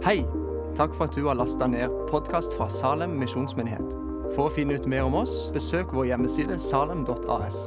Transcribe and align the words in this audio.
Hei! 0.00 0.22
Takk 0.78 0.94
for 0.96 1.10
at 1.10 1.12
du 1.12 1.26
har 1.26 1.36
lasta 1.36 1.66
ned 1.68 1.92
podkast 2.08 2.54
fra 2.56 2.70
Salem 2.72 3.18
misjonsmyndighet. 3.20 3.90
For 4.32 4.46
å 4.46 4.52
finne 4.54 4.78
ut 4.80 4.86
mer 4.88 5.04
om 5.04 5.18
oss, 5.18 5.50
besøk 5.52 5.92
vår 5.92 6.06
hjemmeside 6.08 6.56
salem.as. 6.64 7.58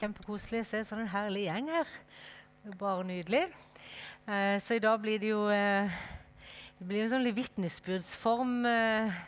Kjempekoselig 0.00 0.64
å 0.64 0.70
se 0.70 0.80
sånn 0.88 1.04
en 1.04 1.12
herlig 1.12 1.44
gjeng 1.44 1.68
her. 1.74 1.92
Er 2.64 2.80
bare 2.80 3.04
nydelig. 3.04 3.44
Eh, 4.24 4.56
så 4.64 4.78
i 4.78 4.84
dag 4.86 5.04
blir 5.04 5.20
det 5.20 5.34
jo 5.34 5.44
eh, 5.52 5.92
det 6.80 6.88
blir 6.88 7.04
en 7.04 7.12
sånn 7.12 7.28
vitnesbyrdsform. 7.36 8.58
Eh, 8.72 9.22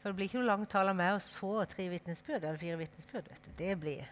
for 0.00 0.08
det 0.08 0.16
blir 0.22 0.30
ikke 0.32 0.40
noe 0.40 0.54
lang 0.54 0.68
tale 0.72 0.96
med, 0.96 1.18
og 1.18 1.26
så 1.28 1.66
tre 1.68 1.92
vitnesbyrd 1.92 2.46
eller 2.46 2.64
fire 2.64 2.80
vitnesbyrd. 2.80 3.28
vet 3.28 3.44
du. 3.44 3.52
Det 3.60 3.76
blir 3.84 4.08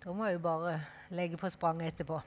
Da 0.00 0.16
må 0.16 0.30
jeg 0.30 0.40
jo 0.40 0.46
bare 0.48 0.78
legge 1.12 1.36
på 1.36 1.52
spranget 1.52 1.92
etterpå. 1.92 2.24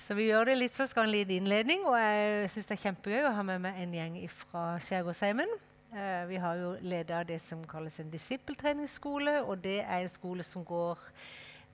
Så 0.00 0.14
vi 0.16 0.30
gjør 0.30 0.48
det 0.48 0.56
litt 0.56 0.76
så 0.76 0.86
skal 0.88 1.04
en 1.04 1.12
liten 1.12 1.42
innledning, 1.42 1.82
og 1.84 1.92
jeg 2.00 2.48
syns 2.54 2.70
det 2.70 2.76
er 2.78 2.84
kjempegøy 2.86 3.26
å 3.28 3.34
ha 3.36 3.42
med 3.44 3.60
meg 3.66 3.82
en 3.82 3.92
gjeng 3.98 4.16
fra 4.32 4.62
Skjærgårdsheimen. 4.80 5.52
Eh, 5.92 6.22
vi 6.30 6.38
har 6.40 6.56
jo 6.56 6.70
leda 6.80 7.20
det 7.28 7.36
som 7.44 7.60
kalles 7.68 7.98
en 8.00 8.08
disippeltreningsskole, 8.12 9.42
og 9.44 9.60
det 9.60 9.82
er 9.82 10.00
en 10.00 10.12
skole 10.12 10.46
som 10.46 10.64
går 10.64 11.02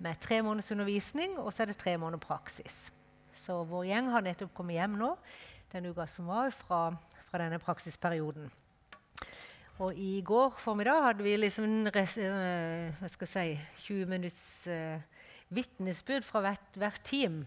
med 0.03 0.19
tre 0.20 0.41
måneders 0.43 0.73
undervisning, 0.75 1.37
og 1.39 1.53
så 1.55 1.62
er 1.62 1.70
det 1.70 1.79
tre 1.79 1.95
måneder 2.03 2.23
praksis. 2.23 2.91
Så 3.31 3.61
vår 3.69 3.93
gjeng 3.93 4.11
har 4.11 4.25
nettopp 4.27 4.55
kommet 4.56 4.81
hjem 4.81 4.97
nå 4.98 5.12
den 5.70 5.87
uka 5.93 6.06
som 6.11 6.27
var, 6.31 6.51
fra, 6.51 6.81
fra 7.29 7.45
denne 7.45 7.61
praksisperioden. 7.62 8.51
Og 9.84 9.98
i 10.01 10.19
går 10.25 10.56
formiddag 10.59 11.05
hadde 11.05 11.23
vi 11.27 11.37
liksom 11.37 11.84
uh, 11.87 12.97
hva 12.97 13.11
skal 13.12 13.29
jeg 13.29 13.31
si, 13.37 13.84
20 13.93 14.11
minutts 14.11 14.47
uh, 14.73 14.98
vitnesbyrd 15.53 16.25
fra 16.27 16.43
hvert, 16.47 16.81
hvert 16.81 17.03
team. 17.05 17.45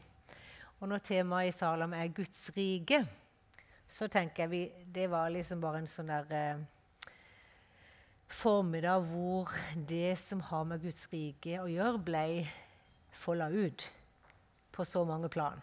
Og 0.80 0.88
når 0.88 1.02
temaet 1.04 1.50
i 1.50 1.56
Salam 1.56 1.94
er 1.98 2.12
Guds 2.16 2.46
rike, 2.56 3.02
så 3.90 4.08
tenker 4.08 4.46
jeg 4.46 4.52
vi, 4.52 4.62
det 4.96 5.10
var 5.12 5.32
liksom 5.34 5.60
bare 5.60 5.82
en 5.82 5.90
sånn 5.92 6.12
der 6.12 6.36
eh, 6.38 6.62
formiddag 8.32 9.04
hvor 9.10 9.52
det 9.90 10.14
som 10.22 10.40
har 10.48 10.64
med 10.70 10.86
Guds 10.86 11.04
rike 11.12 11.60
å 11.60 11.68
gjøre, 11.68 12.00
ble 12.00 12.24
folda 13.12 13.50
ut 13.52 13.90
på 14.72 14.86
så 14.88 15.04
mange 15.04 15.28
plan. 15.34 15.60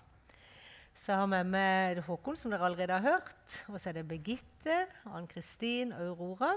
Så 0.97 1.13
jeg 1.13 1.21
har 1.21 1.29
med 1.33 1.49
meg 1.53 2.01
Håkon, 2.05 2.37
som 2.37 2.53
dere 2.53 2.69
allerede 2.69 2.97
har 2.97 3.17
hørt. 3.17 3.61
Og 3.69 3.77
så 3.77 3.91
er 3.91 3.99
det 3.99 4.09
Birgitte, 4.09 4.83
Ann-Kristin 5.12 5.93
og 5.93 6.07
Aurora. 6.12 6.55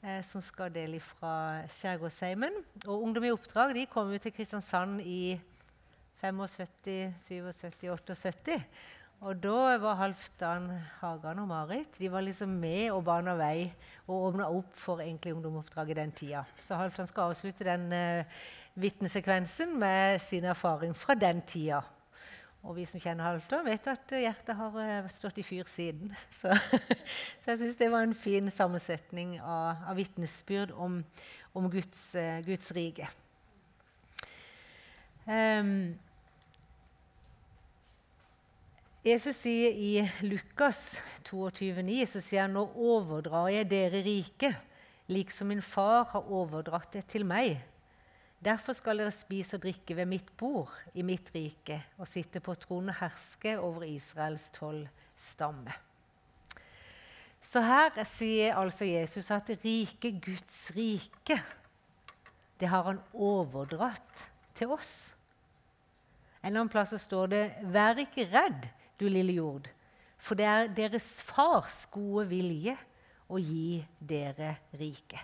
Eh, 0.00 0.22
som 0.24 0.40
skal 0.40 0.72
dele 0.72 0.96
fra 1.04 1.60
Skjærgårdsheimen. 1.68 2.54
Og 2.86 3.02
Ungdom 3.04 3.26
i 3.28 3.32
oppdrag 3.34 3.74
de 3.76 3.84
kom 3.88 4.08
jo 4.12 4.20
til 4.20 4.32
Kristiansand 4.32 5.02
i 5.04 5.36
75, 6.20 7.14
77, 7.16 7.88
78. 7.88 8.58
Og 9.20 9.36
da 9.36 9.76
var 9.80 9.98
Halvdan 9.98 10.70
Hagan 11.02 11.42
og 11.42 11.48
Marit 11.50 11.98
de 12.00 12.08
var 12.12 12.24
liksom 12.24 12.54
med 12.60 12.86
og 12.88 13.02
bana 13.04 13.34
vei 13.36 13.68
og 14.06 14.30
åpna 14.30 14.46
opp 14.48 14.72
for 14.80 15.02
egentlig 15.04 15.34
ungdomoppdrag 15.36 15.92
i 15.92 15.96
den 15.98 16.12
tida. 16.16 16.46
Så 16.56 16.78
Halvdan 16.80 17.08
skal 17.08 17.28
avslutte 17.28 17.66
den 17.68 17.92
uh, 17.92 18.40
vitnesekvensen 18.80 19.76
med 19.80 20.22
sin 20.24 20.48
erfaring 20.48 20.96
fra 20.96 21.16
den 21.20 21.44
tida. 21.44 21.82
Og 22.64 22.76
vi 22.76 22.86
som 22.88 23.00
kjenner 23.00 23.28
Halvdan, 23.28 23.64
vet 23.68 23.92
at 23.92 24.16
hjertet 24.24 24.56
har 24.56 24.80
uh, 24.80 25.12
stått 25.12 25.40
i 25.40 25.44
fyr 25.44 25.68
siden. 25.68 26.16
Så, 26.40 26.56
så 27.40 27.52
jeg 27.52 27.60
syns 27.60 27.80
det 27.80 27.92
var 27.92 28.08
en 28.08 28.16
fin 28.16 28.48
sammensetning 28.52 29.36
av, 29.40 29.84
av 29.88 30.00
vitnesbyrd 30.00 30.72
om, 30.72 31.02
om 31.52 31.72
Guds, 31.72 32.14
uh, 32.16 32.40
Guds 32.44 32.72
rike. 32.76 33.08
Um, 35.28 35.98
Jesus 39.00 39.38
sier 39.46 39.72
i 39.72 40.02
Lukas 40.28 40.98
22,9 41.24 42.02
så 42.04 42.20
sier 42.20 42.42
han, 42.44 42.52
nå 42.52 42.66
overdrar 42.76 43.46
jeg 43.48 43.64
dere 43.70 44.02
rike, 44.04 44.50
liksom 45.08 45.48
min 45.48 45.62
far 45.64 46.10
har 46.10 46.26
overdratt 46.28 46.90
det 46.92 47.06
til 47.08 47.22
meg. 47.24 47.62
Derfor 48.44 48.76
skal 48.76 49.00
dere 49.00 49.14
spise 49.14 49.56
og 49.56 49.62
drikke 49.64 49.96
ved 49.96 50.08
mitt 50.10 50.28
bord 50.36 50.74
i 50.92 51.00
mitt 51.00 51.30
rike 51.32 51.78
og 51.96 52.10
sitte 52.12 52.42
på 52.44 52.52
tronen 52.60 52.92
og 52.92 52.98
herske 52.98 53.54
over 53.56 53.86
Israels 53.88 54.50
tolv 54.52 54.90
stamme. 55.16 55.72
Så 57.40 57.62
her 57.64 57.96
sier 58.04 58.58
altså 58.60 58.84
Jesus 58.84 59.30
at 59.32 59.48
rike, 59.64 60.10
Guds 60.20 60.58
rike, 60.76 61.38
det 62.60 62.68
har 62.68 62.84
han 62.84 63.00
overdratt 63.16 64.26
til 64.60 64.76
oss. 64.76 65.14
En 66.44 66.52
annen 66.52 66.68
plass 66.68 66.92
står 67.00 67.32
det 67.32 67.42
'vær 67.64 67.96
ikke 68.04 68.28
redd' 68.28 68.68
du 69.00 69.08
lille 69.08 69.34
jord. 69.38 69.68
For 70.20 70.36
det 70.36 70.46
er 70.46 70.72
deres 70.76 71.08
fars 71.24 71.82
gode 71.92 72.26
vilje 72.30 72.76
å 73.30 73.40
gi 73.40 73.80
dere 73.98 74.56
rike. 74.76 75.20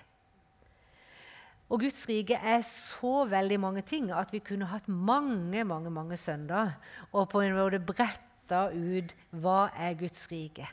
Og 1.66 1.82
Guds 1.82 2.04
rike 2.06 2.38
er 2.38 2.60
så 2.62 3.24
veldig 3.26 3.58
mange 3.58 3.82
ting 3.86 4.12
at 4.14 4.30
vi 4.30 4.38
kunne 4.44 4.68
hatt 4.70 4.86
mange 4.86 5.64
mange, 5.66 5.90
mange 5.90 6.16
søndager 6.16 6.76
og 7.10 7.26
på 7.32 7.42
en 7.42 7.56
måte 7.58 7.82
bretta 7.82 8.68
ut 8.70 9.14
hva 9.34 9.72
er 9.74 9.96
Guds 9.98 10.28
rike. 10.30 10.68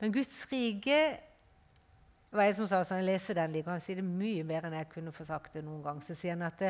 Men 0.00 0.14
Guds 0.14 0.38
rike 0.48 1.00
var 2.32 2.46
jeg 2.46 2.56
som 2.56 2.68
sa, 2.70 2.80
så 2.86 2.96
jeg 2.96 3.08
leser 3.08 3.36
den, 3.36 3.52
like, 3.52 3.68
han 3.68 3.82
sier 3.82 3.98
det 3.98 4.06
mye 4.06 4.44
mer 4.46 4.64
enn 4.64 4.78
jeg 4.78 4.88
kunne 4.92 5.12
få 5.12 5.26
sagt 5.28 5.58
det 5.58 5.64
noen 5.66 5.82
gang. 5.84 5.98
Så 6.00 6.14
sier 6.16 6.38
han 6.38 6.46
at 6.46 6.62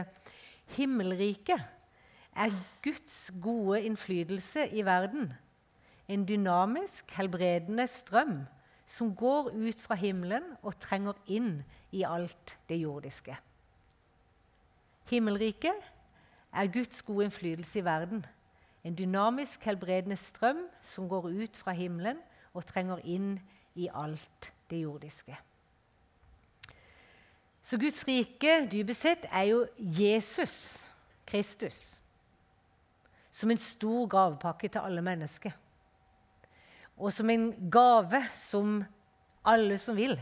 himmelriket 0.74 1.62
er 2.34 2.56
Guds 2.82 3.28
gode 3.42 3.82
innflytelse 3.86 4.66
i 4.74 4.82
verden 4.86 5.30
en 6.10 6.24
dynamisk, 6.26 7.10
helbredende 7.14 7.86
strøm 7.86 8.40
som 8.86 9.14
går 9.14 9.52
ut 9.54 9.82
fra 9.82 9.94
himmelen 9.94 10.42
og 10.62 10.74
trenger 10.82 11.14
inn 11.30 11.60
i 11.94 12.02
alt 12.02 12.56
det 12.68 12.80
jordiske. 12.80 13.36
Himmelriket 15.10 15.86
er 16.52 16.72
Guds 16.72 17.02
gode 17.02 17.28
innflytelse 17.28 17.78
i 17.78 17.84
verden. 17.84 18.24
En 18.84 18.98
dynamisk, 18.98 19.62
helbredende 19.64 20.16
strøm 20.16 20.64
som 20.82 21.08
går 21.08 21.30
ut 21.30 21.56
fra 21.56 21.72
himmelen 21.72 22.18
og 22.54 22.66
trenger 22.66 22.98
inn 23.04 23.36
i 23.78 23.88
alt 23.94 24.52
det 24.70 24.82
jordiske. 24.82 25.38
Så 27.62 27.78
Guds 27.78 28.02
rike 28.08 28.64
dypest 28.72 29.06
sett 29.06 29.30
er 29.30 29.46
jo 29.52 29.64
Jesus 29.78 30.90
Kristus 31.26 32.00
som 33.30 33.50
en 33.50 33.60
stor 33.62 34.08
gavepakke 34.10 34.68
til 34.68 34.82
alle 34.82 35.02
mennesker 35.06 35.54
og 37.00 37.12
som 37.16 37.30
en 37.32 37.50
gave 37.72 38.20
som 38.36 38.82
alle 39.48 39.78
som 39.80 39.96
vil, 39.96 40.18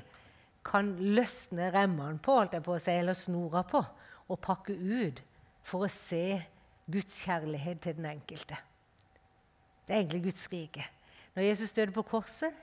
kan 0.68 0.92
løsne 1.00 1.70
remmene 1.74 2.20
på, 2.22 2.36
holdt 2.38 2.54
jeg 2.54 2.64
på 2.66 2.76
å 2.76 2.82
si, 2.82 2.94
eller 2.94 3.16
snora 3.18 3.64
på, 3.66 3.80
og 4.28 4.40
pakke 4.44 4.76
ut 4.76 5.22
for 5.66 5.86
å 5.86 5.90
se 5.92 6.38
Guds 6.88 7.18
kjærlighet 7.24 7.82
til 7.84 7.96
den 7.98 8.08
enkelte. 8.12 8.58
Det 9.88 9.94
er 9.94 10.02
egentlig 10.02 10.28
Guds 10.28 10.44
rike. 10.52 10.84
Når 11.34 11.48
Jesus 11.48 11.74
døde 11.76 11.94
på 11.96 12.04
korset, 12.06 12.54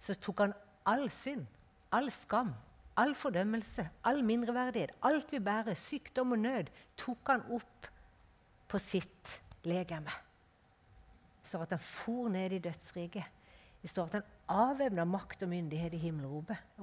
så 0.00 0.16
tok 0.18 0.46
han 0.46 0.54
all 0.88 1.08
synd, 1.12 1.44
all 1.92 2.10
skam, 2.14 2.54
all 2.98 3.14
fordømmelse, 3.18 3.84
all 4.08 4.22
mindreverdighet, 4.26 4.94
alt 5.06 5.30
vi 5.32 5.42
bærer, 5.42 5.78
sykdom 5.78 6.34
og 6.34 6.42
nød, 6.46 6.72
tok 6.98 7.34
han 7.34 7.44
opp 7.54 7.92
på 8.68 8.80
sitt 8.82 9.38
legeme 9.68 10.27
står 11.48 11.64
at 11.64 11.74
han 11.76 11.82
for 11.82 12.28
ned 12.32 12.54
i 12.54 12.62
dødsriket. 12.62 13.36
Det 13.82 13.90
står 13.90 14.10
at 14.10 14.18
han 14.18 14.32
avvæpna 14.48 15.04
makt 15.08 15.44
og 15.46 15.52
myndighet 15.52 15.94
i 15.94 16.02
himmelrommet 16.02 16.78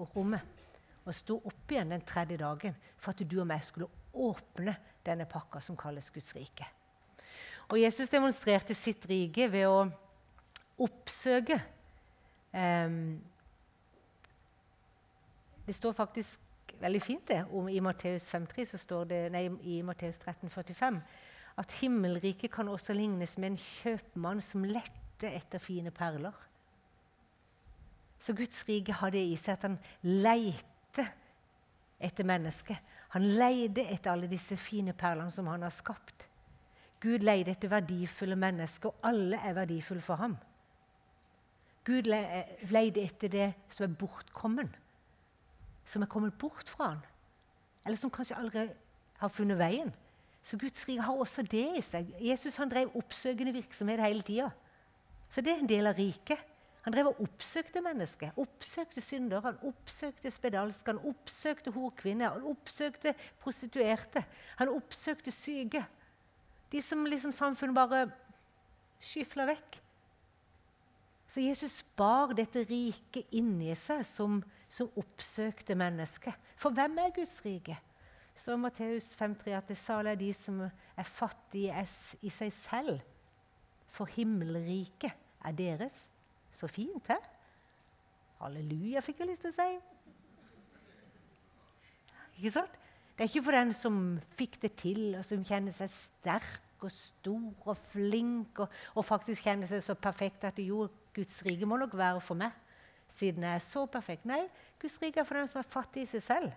og 1.05 1.13
sto 1.13 1.37
opp 1.45 1.71
igjen 1.71 1.91
den 1.93 2.01
tredje 2.05 2.37
dagen 2.41 2.77
for 2.97 3.13
at 3.13 3.21
du 3.21 3.37
og 3.41 3.47
meg 3.49 3.61
skulle 3.65 3.89
åpne 4.15 4.73
denne 5.05 5.27
pakka 5.29 5.61
som 5.61 5.77
kalles 5.77 6.09
Guds 6.13 6.33
rike. 6.37 6.65
Og 7.69 7.77
Jesus 7.81 8.09
demonstrerte 8.09 8.75
sitt 8.78 9.05
rike 9.09 9.47
ved 9.51 9.67
å 9.69 9.85
oppsøke 10.85 11.57
um, 12.53 13.22
Det 15.66 15.73
står 15.73 15.95
faktisk 15.97 16.41
veldig 16.81 17.01
fint 17.01 17.28
det, 17.28 17.40
om 17.55 17.69
i 17.69 17.79
Matteus 17.81 18.28
5,3 18.29 18.66
så 18.69 18.78
står 18.78 19.07
det, 19.09 19.22
nei, 19.34 19.47
i 19.63 19.79
Matteus 19.85 20.19
13,45 20.22 20.99
at 21.59 21.78
himmelriket 21.79 22.52
kan 22.52 22.67
også 22.67 22.93
lignes 22.93 23.37
med 23.40 23.53
en 23.53 23.61
kjøpmann 23.61 24.41
som 24.43 24.66
lette 24.67 25.29
etter 25.29 25.61
fine 25.63 25.91
perler. 25.96 26.35
Så 28.19 28.34
Guds 28.35 28.63
rike 28.67 28.96
har 28.99 29.13
det 29.13 29.23
i 29.23 29.35
seg 29.40 29.55
at 29.55 29.67
han 29.69 29.78
leiter 30.03 31.11
etter 32.03 32.28
mennesket. 32.28 32.79
Han 33.16 33.28
leide 33.40 33.85
etter 33.87 34.11
alle 34.11 34.28
disse 34.31 34.57
fine 34.59 34.96
perlene 34.97 35.31
som 35.31 35.47
han 35.47 35.63
har 35.63 35.73
skapt. 35.73 36.28
Gud 37.03 37.23
leide 37.23 37.53
etter 37.53 37.72
verdifulle 37.72 38.35
mennesker, 38.40 38.91
og 38.91 39.07
alle 39.07 39.40
er 39.40 39.55
verdifulle 39.55 40.03
for 40.03 40.19
ham. 40.19 40.35
Gud 41.85 42.09
leide 42.09 43.03
etter 43.03 43.29
det 43.29 43.49
som 43.69 43.85
er 43.85 43.97
bortkommen, 43.99 44.72
som 45.85 46.02
er 46.02 46.09
kommet 46.09 46.37
bort 46.41 46.72
fra 46.72 46.96
han, 46.96 47.03
eller 47.85 47.99
som 47.99 48.11
kanskje 48.11 48.40
aldri 48.40 48.66
har 49.22 49.31
funnet 49.31 49.59
veien. 49.59 49.93
Så 50.45 50.59
Guds 50.61 50.83
rike 50.85 51.01
har 51.01 51.17
også 51.17 51.41
det 51.49 51.65
i 51.79 51.81
seg. 51.81 52.11
Jesus 52.21 52.59
han 52.61 52.69
drev 52.69 52.93
oppsøkende 52.97 53.55
virksomhet 53.55 54.03
hele 54.03 54.25
tida. 54.25 54.51
Så 55.29 55.41
det 55.41 55.55
er 55.55 55.63
en 55.63 55.69
del 55.69 55.89
av 55.89 55.97
riket. 55.97 56.43
Han 56.85 56.93
drev 56.93 57.07
og 57.09 57.21
oppsøkte 57.25 57.81
mennesker. 57.81 58.35
Oppsøkte 58.37 59.01
syndere, 59.01 59.41
han 59.47 59.57
oppsøkte 59.65 60.29
spedalske, 60.29 60.93
han 60.93 61.01
oppsøkte 61.09 61.73
horkvinner, 61.73 62.35
han 62.35 62.45
oppsøkte 62.51 63.15
prostituerte. 63.41 64.21
Han 64.59 64.69
oppsøkte 64.75 65.33
syke. 65.33 65.81
De 66.69 66.83
som 66.85 67.01
liksom 67.09 67.33
samfunnet 67.33 67.79
bare 67.79 68.03
skyfla 69.01 69.47
vekk. 69.49 69.79
Så 71.25 71.41
Jesus 71.41 71.79
bar 71.97 72.35
dette 72.37 72.67
riket 72.69 73.33
inni 73.33 73.73
seg 73.79 74.05
som, 74.05 74.37
som 74.69 74.93
oppsøkte 75.01 75.73
mennesker. 75.73 76.37
For 76.53 76.69
hvem 76.69 77.01
er 77.01 77.17
Guds 77.17 77.39
rike? 77.47 77.79
Så 78.35 78.58
Matteus 78.59 79.14
5,3 79.16 79.53
at 79.55 79.70
det 79.72 79.78
salige 79.79 80.11
er 80.11 80.20
de 80.20 80.32
som 80.35 80.59
er 80.66 81.08
fattige 81.08 81.85
i 82.22 82.32
seg 82.34 82.52
selv. 82.53 82.99
For 83.87 84.11
himmelriket 84.11 85.16
er 85.46 85.55
deres. 85.55 86.09
Så 86.52 86.67
fint, 86.67 87.08
hæ? 87.08 87.16
Halleluja, 88.41 88.99
fikk 89.03 89.22
jeg 89.23 89.29
lyst 89.32 89.46
til 89.46 89.53
å 89.53 89.55
si. 89.55 89.70
Ikke 92.35 92.52
sant? 92.58 92.76
Det 93.16 93.23
er 93.23 93.32
ikke 93.32 93.46
for 93.46 93.55
den 93.55 93.72
som 93.76 93.99
fikk 94.35 94.59
det 94.66 94.73
til, 94.81 95.02
og 95.16 95.23
som 95.23 95.43
kjenner 95.47 95.72
seg 95.72 95.91
sterk 95.93 96.84
og 96.84 96.91
stor 96.91 97.70
og 97.72 97.79
flink, 97.93 98.59
og, 98.59 98.73
og 98.99 99.08
faktisk 99.08 99.47
kjenner 99.47 99.70
seg 99.70 99.84
så 99.84 99.96
perfekt 99.96 100.43
at 100.47 100.59
jo, 100.59 100.90
Guds 101.16 101.40
rike 101.47 101.67
må 101.67 101.79
nok 101.79 101.96
være 101.96 102.20
for 102.20 102.35
meg, 102.35 102.52
siden 103.08 103.47
jeg 103.47 103.55
er 103.55 103.64
så 103.64 103.85
perfekt. 103.88 104.28
Nei, 104.28 104.41
Guds 104.81 104.99
rike 104.99 105.23
er 105.23 105.28
for 105.28 105.40
den 105.40 105.47
som 105.47 105.61
er 105.61 105.70
fattig 105.72 106.03
i 106.03 106.11
seg 106.11 106.26
selv. 106.26 106.52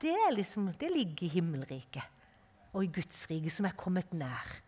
Det, 0.00 0.16
liksom, 0.36 0.72
det 0.80 0.90
ligger 0.92 1.26
i 1.26 1.34
himmelriket 1.38 2.14
og 2.76 2.84
i 2.84 2.90
Guds 2.92 3.22
rike, 3.30 3.50
som 3.50 3.64
er 3.64 3.76
kommet 3.78 4.12
nær. 4.12 4.58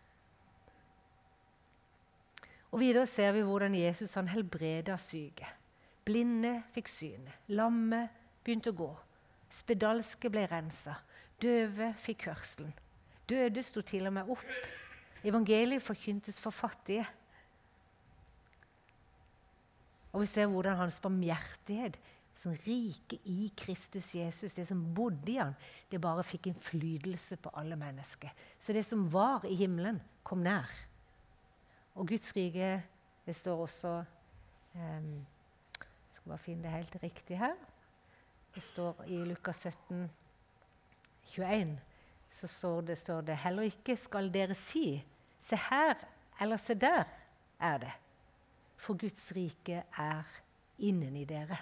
Og 2.71 2.81
Videre 2.81 3.05
ser 3.09 3.33
vi 3.33 3.45
hvordan 3.45 3.75
Jesus 3.77 4.13
han 4.17 4.29
helbreda 4.29 4.97
syke. 5.01 5.47
Blinde 6.05 6.55
fikk 6.73 6.89
syne. 6.89 7.35
Lamme 7.53 8.07
begynte 8.45 8.73
å 8.73 8.77
gå. 8.77 8.89
Spedalske 9.53 10.29
ble 10.33 10.45
rensa. 10.49 10.95
Døve 11.41 11.93
fikk 12.01 12.27
hørselen. 12.29 12.73
Døde 13.29 13.63
sto 13.65 13.81
til 13.85 14.09
og 14.09 14.15
med 14.17 14.29
opp. 14.33 14.45
Evangeliet 15.25 15.85
forkyntes 15.85 16.39
for 16.41 16.55
fattige. 16.55 17.05
Og 20.13 20.23
vi 20.23 20.29
ser 20.29 20.49
hvordan 20.49 20.79
hans 20.79 20.97
barmhjertighet, 21.03 21.99
som 22.39 22.53
rike 22.65 23.19
i 23.27 23.49
Kristus 23.57 24.13
Jesus, 24.15 24.55
det 24.55 24.65
som 24.69 24.81
bodde 24.95 25.33
i 25.33 25.39
han, 25.41 25.55
det 25.91 25.99
bare 26.01 26.23
fikk 26.23 26.47
innflytelse 26.49 27.39
på 27.43 27.51
alle 27.59 27.75
mennesker. 27.79 28.31
Så 28.59 28.75
det 28.75 28.85
som 28.87 29.03
var 29.11 29.43
i 29.47 29.57
himmelen, 29.59 29.99
kom 30.23 30.43
nær. 30.45 30.71
Og 31.99 32.07
Guds 32.07 32.31
rike, 32.37 32.77
det 33.25 33.35
står 33.35 33.65
også 33.65 33.91
um, 34.75 35.11
Jeg 35.19 36.15
skal 36.15 36.31
bare 36.31 36.45
finne 36.45 36.63
det 36.63 36.77
helt 36.77 36.95
riktig 37.03 37.37
her. 37.41 37.59
Det 38.55 38.63
står 38.63 39.03
i 39.11 39.19
Lukas 39.27 39.67
17, 39.67 40.07
21 41.35 41.77
så 42.31 42.47
står 42.47 42.81
det, 42.81 42.95
står 42.95 43.21
det 43.21 43.37
heller 43.43 43.69
ikke 43.69 43.95
skal 43.97 44.29
dere 44.33 44.55
si 44.57 44.99
se 45.41 45.57
her 45.69 45.97
eller 46.41 46.61
se 46.61 46.75
der 46.77 47.07
er 47.59 47.77
det. 47.81 47.95
For 48.79 48.95
Guds 48.95 49.31
rike 49.35 49.83
er 49.97 50.27
inneni 50.77 51.25
dere. 51.27 51.57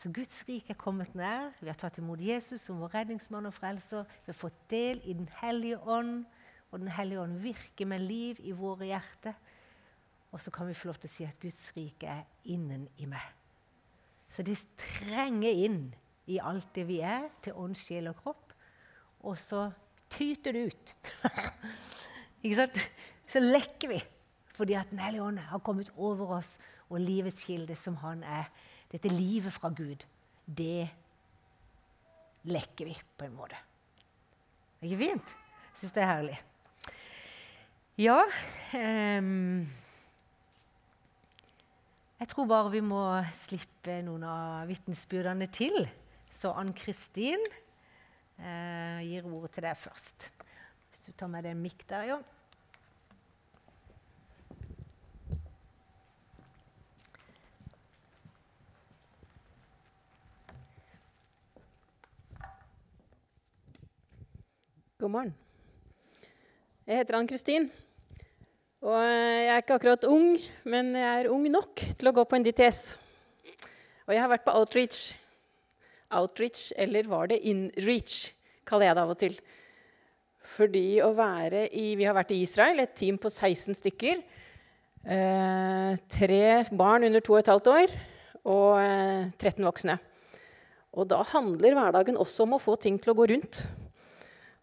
Så 0.00 0.08
Guds 0.16 0.38
rike 0.48 0.72
er 0.72 0.80
kommet 0.80 1.12
nær. 1.18 1.50
Vi 1.60 1.68
har 1.68 1.76
tatt 1.76 1.98
imot 2.00 2.22
Jesus 2.24 2.64
som 2.64 2.80
vår 2.80 2.94
redningsmann 2.94 3.48
og 3.50 3.52
frelser. 3.52 4.06
Vi 4.24 4.32
har 4.32 4.38
fått 4.38 4.60
del 4.72 5.02
i 5.04 5.12
Den 5.18 5.28
hellige 5.42 5.80
ånd, 5.84 6.24
og 6.70 6.80
Den 6.80 6.88
hellige 6.88 7.20
ånd 7.20 7.40
virker 7.44 7.88
med 7.90 8.00
liv 8.00 8.40
i 8.40 8.54
våre 8.56 8.88
hjerter. 8.88 9.36
Og 10.32 10.40
så 10.40 10.52
kan 10.54 10.70
vi 10.70 10.78
få 10.78 10.88
lov 10.88 11.00
til 11.02 11.10
å 11.10 11.12
si 11.12 11.26
at 11.26 11.40
Guds 11.42 11.60
rike 11.76 12.08
er 12.08 12.24
innen 12.48 12.88
i 12.96 13.08
meg. 13.10 13.26
Så 14.30 14.46
det 14.46 14.56
trenger 14.78 15.52
inn 15.66 15.82
i 16.30 16.38
alt 16.38 16.70
det 16.74 16.86
vi 16.88 17.00
er, 17.04 17.26
til 17.42 17.58
ånd, 17.58 17.76
sjel 17.76 18.08
og 18.08 18.22
kropp 18.22 18.50
og 19.20 19.36
så 19.38 19.68
tyter 20.10 20.56
det 20.56 20.70
ut. 20.70 20.94
Ikke 22.44 22.56
sant? 22.56 22.80
Så 23.28 23.42
lekker 23.42 23.94
vi 23.94 24.00
fordi 24.60 24.74
at 24.76 24.90
Den 24.90 24.98
hellige 25.00 25.24
ånd 25.24 25.38
har 25.40 25.62
kommet 25.64 25.88
over 25.96 26.34
oss, 26.36 26.58
og 26.92 27.00
livets 27.00 27.46
kilde, 27.46 27.72
som 27.78 27.94
han 28.02 28.20
er, 28.26 28.50
dette 28.90 29.10
livet 29.12 29.54
fra 29.54 29.70
Gud, 29.70 30.02
det 30.46 30.88
lekker 32.50 32.88
vi 32.88 32.96
på 33.16 33.26
en 33.26 33.36
måte. 33.36 33.58
Ikke 34.80 35.02
fint? 35.02 35.34
Jeg 35.70 35.82
syns 35.82 35.94
det 35.94 36.02
er 36.02 36.10
herlig. 36.10 36.38
Ja 38.00 38.22
um, 38.72 39.66
Jeg 42.16 42.28
tror 42.32 42.48
bare 42.48 42.72
vi 42.72 42.80
må 42.84 43.02
slippe 43.36 43.98
noen 44.06 44.24
av 44.24 44.70
vitnesbyrdene 44.70 45.50
til. 45.52 45.84
Så 46.32 46.52
Ann-Kristin 46.56 47.42
uh, 48.40 49.00
gir 49.04 49.28
ordet 49.28 49.52
til 49.56 49.66
deg 49.68 49.78
først. 49.78 50.30
Hvis 50.90 51.06
du 51.08 51.12
tar 51.12 51.30
med 51.32 51.44
deg 51.44 51.54
en 51.54 51.64
mikk 51.64 51.84
der, 51.90 52.14
ja. 52.14 52.20
God 65.00 65.14
morgen. 65.14 65.30
Jeg 66.84 66.98
heter 66.98 67.16
Ann-Kristin. 67.16 67.70
Og 68.84 68.98
jeg 69.00 69.46
er 69.48 69.62
ikke 69.62 69.78
akkurat 69.78 70.02
ung, 70.04 70.34
men 70.68 70.90
jeg 70.92 71.22
er 71.22 71.30
ung 71.32 71.46
nok 71.48 71.80
til 71.96 72.10
å 72.10 72.12
gå 72.18 72.24
på 72.28 72.36
en 72.36 72.44
DTS. 72.44 72.80
Og 74.04 74.12
jeg 74.12 74.20
har 74.20 74.28
vært 74.28 74.44
på 74.44 74.52
outreach 74.60 75.14
outreach, 76.12 76.68
eller 76.76 77.08
var 77.08 77.32
det 77.32 77.40
inreach, 77.48 78.34
kaller 78.68 78.90
jeg 78.90 78.98
det 78.98 79.04
av 79.06 79.14
og 79.14 79.20
til. 79.24 79.40
Fordi 80.58 80.84
å 81.00 81.14
være 81.16 81.64
i 81.72 81.94
Vi 81.96 82.04
har 82.04 82.20
vært 82.20 82.36
i 82.36 82.42
Israel, 82.44 82.84
et 82.84 82.92
team 82.92 83.16
på 83.16 83.32
16 83.32 83.80
stykker. 83.80 84.20
Eh, 85.00 85.92
tre 86.12 86.44
barn 86.76 87.08
under 87.08 87.24
2 87.24 87.40
15 87.40 87.72
år 87.72 88.00
og 88.44 88.76
eh, 88.84 89.32
13 89.32 89.64
voksne. 89.64 89.96
Og 90.92 91.08
da 91.08 91.24
handler 91.32 91.78
hverdagen 91.78 92.20
også 92.20 92.44
om 92.44 92.58
å 92.58 92.66
få 92.68 92.76
ting 92.76 93.00
til 93.00 93.14
å 93.14 93.22
gå 93.22 93.32
rundt. 93.32 93.64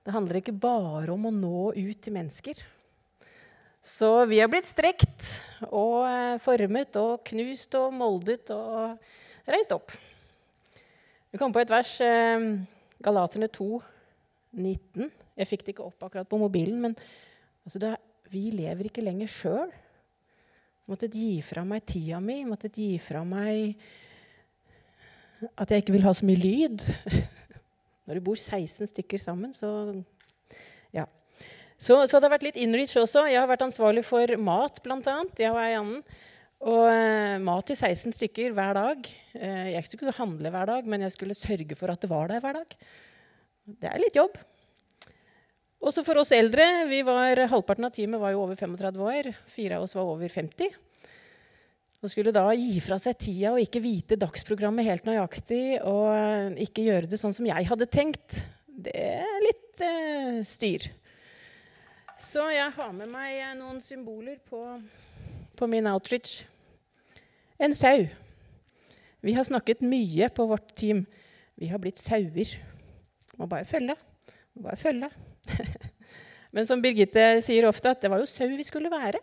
Det 0.07 0.13
handler 0.15 0.37
ikke 0.39 0.55
bare 0.55 1.11
om 1.11 1.25
å 1.27 1.33
nå 1.35 1.61
ut 1.75 1.97
til 1.99 2.13
mennesker. 2.15 2.55
Så 3.83 4.07
vi 4.29 4.37
har 4.39 4.47
blitt 4.47 4.63
strekt 4.63 5.41
og 5.67 6.05
eh, 6.07 6.37
formet 6.39 6.95
og 6.95 7.25
knust 7.27 7.75
og 7.75 7.91
moldet 7.91 8.53
og 8.55 8.95
reist 9.51 9.75
opp. 9.75 9.91
Vi 11.27 11.39
kom 11.41 11.51
på 11.51 11.59
et 11.59 11.75
vers, 11.75 11.91
eh, 12.07 12.47
Galaterne 13.03 13.51
2, 13.51 13.67
19. 14.55 15.11
Jeg 15.43 15.51
fikk 15.51 15.67
det 15.67 15.75
ikke 15.75 15.89
opp 15.89 16.07
akkurat 16.07 16.31
på 16.31 16.39
mobilen, 16.39 16.79
men 16.87 16.95
altså 17.67 17.83
det, 17.83 17.93
vi 18.31 18.47
lever 18.55 18.87
ikke 18.87 19.03
lenger 19.03 19.27
sjøl. 19.27 19.75
Måtte 20.87 21.11
gi 21.11 21.41
fra 21.43 21.67
meg 21.67 21.83
tida 21.83 22.23
mi, 22.23 22.45
måtte 22.47 22.71
gi 22.71 22.93
fra 23.03 23.27
meg 23.27 23.75
at 25.51 25.67
jeg 25.67 25.83
ikke 25.83 25.99
vil 25.99 26.07
ha 26.07 26.15
så 26.15 26.31
mye 26.31 26.47
lyd. 26.47 26.87
Når 28.07 28.17
du 28.17 28.23
bor 28.23 28.39
16 28.39 28.89
stykker 28.93 29.21
sammen, 29.21 29.53
så 29.55 29.69
Ja. 30.95 31.05
Så, 31.77 31.93
så 32.09 32.17
det 32.17 32.25
har 32.25 32.33
vært 32.33 32.47
litt 32.47 32.57
inreach 32.57 32.95
også. 32.97 33.27
Jeg 33.29 33.37
har 33.37 33.49
vært 33.49 33.67
ansvarlig 33.67 34.01
for 34.07 34.31
mat, 34.41 34.79
bl.a. 34.81 35.17
Jeg 35.37 35.51
og 35.51 35.59
ei 35.61 35.75
annen. 35.77 35.99
Og 36.65 36.87
eh, 36.89 37.37
mat 37.43 37.67
til 37.69 37.77
16 37.77 38.15
stykker 38.17 38.55
hver 38.57 38.73
dag. 38.73 39.09
Eh, 39.37 39.67
jeg 39.75 39.85
skulle 39.85 40.09
ikke 40.09 40.23
handle 40.23 40.49
hver 40.55 40.71
dag, 40.71 40.87
men 40.89 41.05
jeg 41.05 41.13
skulle 41.13 41.37
sørge 41.37 41.77
for 41.77 41.93
at 41.93 42.01
det 42.01 42.09
var 42.09 42.31
der 42.31 42.41
hver 42.41 42.57
dag. 42.57 42.73
Det 43.67 43.91
er 43.91 44.01
litt 44.01 44.17
jobb. 44.17 44.39
Også 45.77 46.01
for 46.07 46.17
oss 46.23 46.33
eldre. 46.33 46.65
var, 47.05 47.43
Halvparten 47.51 47.85
av 47.85 47.93
teamet 47.93 48.23
var 48.23 48.33
jo 48.33 48.41
over 48.47 48.57
35 48.57 49.03
år. 49.11 49.29
Fire 49.53 49.77
av 49.77 49.85
oss 49.85 49.93
var 49.93 50.09
over 50.09 50.33
50. 50.33 50.73
Og 52.03 52.11
skulle 52.13 52.33
da 52.35 52.45
gi 52.53 52.77
fra 52.83 52.99
seg 53.01 53.17
tida 53.17 53.55
og 53.55 53.63
ikke 53.63 53.81
vite 53.81 54.19
dagsprogrammet 54.21 54.85
helt 54.85 55.07
nøyaktig 55.09 55.79
og 55.81 56.11
eh, 56.13 56.61
ikke 56.67 56.85
gjøre 56.85 57.09
det 57.09 57.17
sånn 57.17 57.33
som 57.33 57.47
jeg 57.49 57.67
hadde 57.71 57.89
tenkt, 57.89 58.43
det 58.67 58.93
er 58.93 59.41
litt 59.41 59.81
eh, 59.81 60.39
styr. 60.45 60.85
Så 62.21 62.45
jeg 62.53 62.69
har 62.73 62.93
med 62.93 63.09
meg 63.09 63.41
noen 63.57 63.81
symboler 63.81 64.37
på 64.45 64.61
på 65.57 65.67
min 65.67 65.87
outreach. 65.89 66.45
En 67.59 67.73
sau. 67.75 68.05
Vi 69.21 69.33
har 69.33 69.43
snakket 69.43 69.81
mye 69.81 70.29
på 70.29 70.45
vårt 70.45 70.75
team. 70.77 71.05
Vi 71.57 71.69
har 71.71 71.81
blitt 71.81 71.97
sauer. 71.97 72.53
Må 73.37 73.47
bare 73.49 73.65
følge. 73.65 73.95
Må 74.53 74.67
bare 74.67 74.77
følge. 74.77 75.09
Men 76.53 76.69
som 76.69 76.81
Birgitte 76.81 77.41
sier 77.45 77.65
ofte, 77.69 77.89
at 77.89 78.03
det 78.03 78.11
var 78.13 78.21
jo 78.21 78.29
sau 78.29 78.47
vi 78.53 78.65
skulle 78.65 78.93
være. 78.93 79.21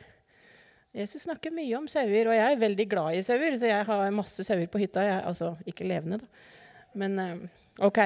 Jesus 0.95 1.25
snakker 1.27 1.51
mye 1.51 1.75
om 1.79 1.89
sauer, 1.91 2.29
og 2.31 2.37
jeg 2.37 2.55
er 2.55 2.61
veldig 2.61 2.87
glad 2.87 3.19
i 3.19 3.23
sauer, 3.27 3.57
så 3.59 3.67
jeg 3.67 3.87
har 3.89 4.15
masse 4.15 4.47
sauer 4.47 4.69
på 4.71 4.79
hytta. 4.79 5.03
Jeg, 5.03 5.21
altså 5.27 5.55
ikke 5.67 5.89
levende, 5.91 6.21
da. 6.23 6.51
Men 6.95 7.19
eh, 7.19 7.63
ok. 7.83 8.01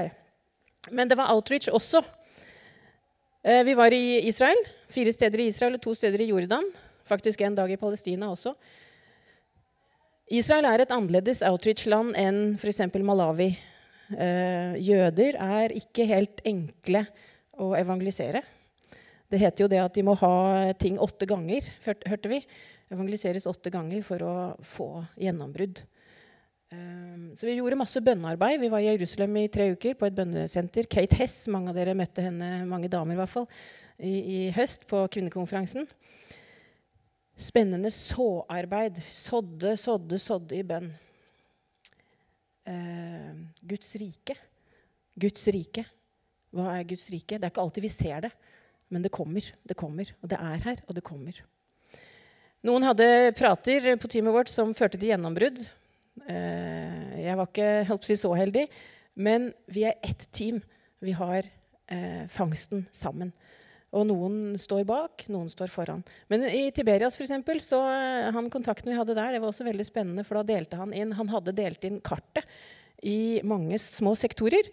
Men 0.97 1.11
det 1.11 1.18
var 1.21 1.35
outreach 1.35 1.68
også. 1.68 2.00
Eh, 3.45 3.61
vi 3.68 3.76
var 3.76 3.92
i 3.92 4.23
Israel. 4.30 4.61
Fire 4.88 5.12
steder 5.12 5.45
i 5.45 5.50
Israel 5.52 5.76
og 5.76 5.85
to 5.85 5.92
steder 5.95 6.25
i 6.25 6.30
Jordan 6.30 6.64
faktisk 7.09 7.40
en 7.40 7.57
dag 7.57 7.73
i 7.73 7.80
Palestina 7.80 8.30
også. 8.33 8.54
Israel 10.28 10.68
er 10.68 10.85
et 10.85 10.92
annerledes 10.92 11.40
outreach-land 11.47 12.16
enn 12.21 12.40
f.eks. 12.59 12.83
Malawi. 13.00 13.54
Eh, 14.12 14.76
jøder 14.85 15.38
er 15.40 15.75
ikke 15.76 16.04
helt 16.09 16.42
enkle 16.49 17.07
å 17.59 17.73
evangelisere. 17.78 18.42
Det 19.28 19.40
heter 19.40 19.64
jo 19.64 19.71
det 19.73 19.80
at 19.83 19.97
de 19.97 20.04
må 20.04 20.14
ha 20.21 20.73
ting 20.80 20.97
åtte 21.00 21.28
ganger, 21.28 21.64
hørte 21.85 22.33
vi. 22.33 22.42
Evangeliseres 22.88 23.47
åtte 23.50 23.73
ganger 23.73 24.04
for 24.07 24.25
å 24.25 24.35
få 24.64 24.88
gjennombrudd. 25.21 25.83
Um, 26.68 27.30
så 27.37 27.47
vi 27.49 27.57
gjorde 27.57 27.78
masse 27.80 28.00
bønnearbeid. 28.04 28.61
Vi 28.61 28.71
var 28.73 28.85
i 28.85 28.90
Jerusalem 28.90 29.37
i 29.40 29.49
tre 29.52 29.71
uker 29.73 29.97
på 29.97 30.09
et 30.09 30.16
bønnesenter. 30.16 30.88
Kate 30.90 31.16
Hess, 31.16 31.47
mange 31.52 31.73
av 31.73 31.78
dere 31.78 31.97
møtte 31.97 32.25
henne, 32.25 32.66
mange 32.68 32.90
damer 32.92 33.16
i 33.16 33.21
hvert 33.21 33.33
fall, 33.33 33.49
i, 33.97 34.12
i 34.12 34.38
høst 34.57 34.85
på 34.88 35.02
kvinnekonferansen. 35.14 35.88
Spennende 37.38 37.92
såarbeid. 37.95 39.00
Sådde, 39.14 39.76
sådde, 39.80 40.21
sådde 40.21 40.59
i 40.59 40.64
bønn. 40.66 40.90
Eh, 42.68 43.33
Guds 43.68 43.95
rike. 44.00 44.37
Guds 45.18 45.49
rike. 45.54 45.85
Hva 46.54 46.73
er 46.75 46.88
Guds 46.88 47.09
rike? 47.12 47.37
Det 47.37 47.47
er 47.47 47.52
ikke 47.52 47.64
alltid 47.64 47.85
vi 47.85 47.92
ser 47.92 48.25
det, 48.25 48.33
men 48.92 49.04
det 49.04 49.12
kommer. 49.12 49.45
Det 49.64 49.76
kommer. 49.76 50.12
Og 50.23 50.33
det 50.33 50.40
er 50.40 50.66
her, 50.68 50.83
og 50.88 50.97
det 50.97 51.04
kommer. 51.04 51.40
Noen 52.66 52.86
hadde 52.88 53.34
prater 53.38 53.92
på 54.02 54.10
teamet 54.10 54.34
vårt 54.34 54.50
som 54.50 54.74
førte 54.74 54.98
til 54.98 55.12
gjennombrudd. 55.12 55.60
Uh, 56.26 57.14
jeg 57.22 57.36
var 57.38 57.46
ikke 57.46 57.98
si, 58.06 58.16
så 58.18 58.32
heldig, 58.34 58.64
men 59.14 59.52
vi 59.70 59.86
er 59.86 60.00
ett 60.02 60.26
team. 60.34 60.58
Vi 60.98 61.14
har 61.14 61.46
uh, 61.46 62.24
fangsten 62.34 62.88
sammen. 62.90 63.30
Og 63.96 64.04
noen 64.04 64.58
står 64.60 64.82
bak, 64.88 65.24
noen 65.32 65.48
står 65.48 65.70
foran. 65.72 66.02
Men 66.28 66.44
i 66.50 66.66
Tiberias 66.76 67.16
for 67.16 67.24
eksempel, 67.24 67.60
så 67.64 67.78
eh, 67.88 68.26
han 68.36 68.50
kontakten 68.52 68.92
vi 68.92 68.98
hadde 68.98 69.16
der, 69.16 69.32
det 69.32 69.40
var 69.40 69.48
også 69.48 69.64
veldig 69.64 69.86
spennende, 69.86 70.24
for 70.28 70.36
da 70.36 70.44
delte 70.50 70.76
han 70.76 70.92
inn 70.92 71.14
Han 71.16 71.30
hadde 71.32 71.56
delt 71.56 71.86
inn 71.88 71.96
kartet 72.04 72.44
i 73.00 73.40
mange 73.48 73.78
små 73.80 74.12
sektorer. 74.18 74.68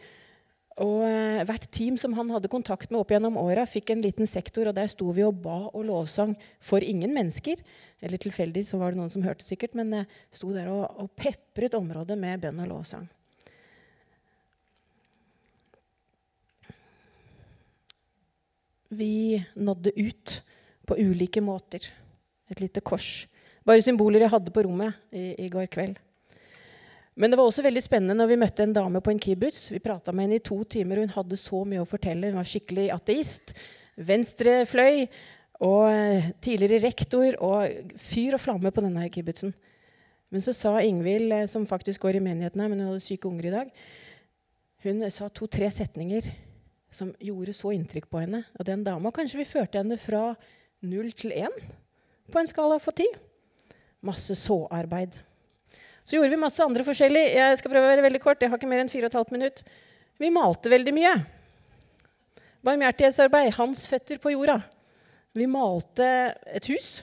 Og 0.83 1.05
uh, 1.07 1.41
hvert 1.47 1.67
team 1.71 1.95
som 1.99 2.15
han 2.17 2.31
hadde 2.33 2.51
kontakt 2.51 2.91
med 2.91 2.99
opp 2.99 3.13
gjennom 3.13 3.39
åra, 3.39 3.63
fikk 3.69 3.93
en 3.93 4.03
liten 4.03 4.27
sektor, 4.27 4.67
og 4.67 4.75
der 4.75 4.91
sto 4.91 5.07
vi 5.15 5.23
og 5.23 5.37
ba 5.45 5.69
og 5.71 5.85
lovsang 5.87 6.35
for 6.59 6.83
ingen 6.83 7.15
mennesker. 7.15 7.61
Eller 8.03 8.19
tilfeldig 8.19 8.65
så 8.67 8.81
var 8.81 8.91
det 8.91 8.99
noen 8.99 9.13
som 9.13 9.23
hørte 9.23 9.45
sikkert, 9.45 9.77
men 9.79 10.01
jeg 10.01 10.09
sto 10.35 10.51
der 10.51 10.67
og, 10.73 10.87
og 10.99 11.13
pepret 11.15 11.77
området 11.79 12.19
med 12.19 12.43
bønn 12.43 12.65
og 12.65 12.73
lovsang. 12.75 13.07
vi 18.97 19.43
nådde 19.55 19.91
ut 19.95 20.43
på 20.87 20.97
ulike 20.97 21.41
måter. 21.41 21.93
Et 22.49 22.59
lite 22.59 22.81
kors. 22.81 23.27
Bare 23.65 23.81
symboler 23.81 24.21
jeg 24.25 24.33
hadde 24.33 24.53
på 24.53 24.63
rommet 24.65 24.93
i, 25.11 25.33
i, 25.45 25.49
går 25.49 25.65
kveld. 25.73 25.97
Men 27.15 27.31
det 27.31 27.39
var 27.39 27.47
også 27.47 27.63
veldig 27.63 27.83
spennende 27.83 28.17
når 28.19 28.31
vi 28.31 28.39
møtte 28.41 28.65
en 28.65 28.75
dame 28.75 28.99
på 29.03 29.13
en 29.13 29.21
kibbutz. 29.23 29.69
Vi 29.71 29.79
prata 29.83 30.11
med 30.11 30.27
henne 30.27 30.39
i 30.41 30.43
to 30.43 30.57
timer, 30.67 30.99
og 30.99 31.07
hun 31.07 31.15
hadde 31.15 31.39
så 31.39 31.61
mye 31.67 31.83
å 31.83 31.87
fortelle. 31.87 32.31
Hun 32.31 32.41
var 32.41 32.49
skikkelig 32.49 32.89
ateist. 32.91 33.55
Venstrefløy 33.95 35.05
og 35.63 35.85
eh, 35.87 36.31
tidligere 36.43 36.83
rektor 36.83 37.37
og 37.39 37.93
fyr 38.03 38.35
og 38.35 38.43
flamme 38.43 38.71
på 38.75 38.83
denne 38.83 39.07
kibbutzen. 39.07 39.53
Men 40.33 40.43
så 40.43 40.51
sa 40.51 40.73
Ingvild, 40.83 41.31
eh, 41.31 41.45
som 41.47 41.67
faktisk 41.69 42.03
går 42.03 42.19
i 42.19 42.25
menigheten 42.25 42.59
her, 42.59 42.71
men 42.71 42.81
hun 42.83 42.91
hadde 42.91 43.05
syke 43.05 43.29
unger 43.29 43.47
i 43.47 43.53
dag, 43.53 43.71
hun 44.85 44.99
sa 45.09 45.29
to-tre 45.31 45.69
setninger 45.71 46.27
som 46.93 47.13
gjorde 47.23 47.55
så 47.55 47.71
inntrykk 47.75 48.09
på 48.11 48.21
henne. 48.25 48.43
Og 48.59 48.67
den 48.67 48.83
dama 48.85 49.13
kanskje 49.15 49.39
vi 49.39 49.47
førte 49.47 49.79
henne 49.79 49.97
fra 49.99 50.33
null 50.85 51.09
til 51.15 51.33
én 51.35 51.55
på 52.31 52.41
en 52.41 52.51
skala 52.51 52.77
for 52.83 52.95
ti. 52.95 53.07
Masse 54.05 54.35
såarbeid. 54.37 55.17
Så 56.05 56.19
gjorde 56.19 56.35
vi 56.35 56.37
masse 56.37 56.61
andre 56.61 56.85
forskjellig. 56.85 57.23
Jeg 57.33 57.57
skal 57.57 57.71
prøve 57.71 57.87
å 57.87 57.89
være 57.89 58.03
veldig 58.05 58.21
kort. 58.21 58.43
Jeg 58.43 58.51
har 58.51 58.59
ikke 58.61 58.69
mer 58.69 58.83
enn 58.83 58.91
4 58.91 59.09
15 59.09 59.33
minutt. 59.33 59.63
Vi 60.21 60.29
malte 60.29 60.69
veldig 60.69 60.93
mye. 60.93 61.13
Barmhjertighetsarbeid. 62.65 63.55
Hans 63.57 63.87
føtter 63.89 64.21
på 64.21 64.35
jorda. 64.35 64.59
Vi 65.33 65.49
malte 65.49 66.05
et 66.45 66.69
hus 66.69 67.01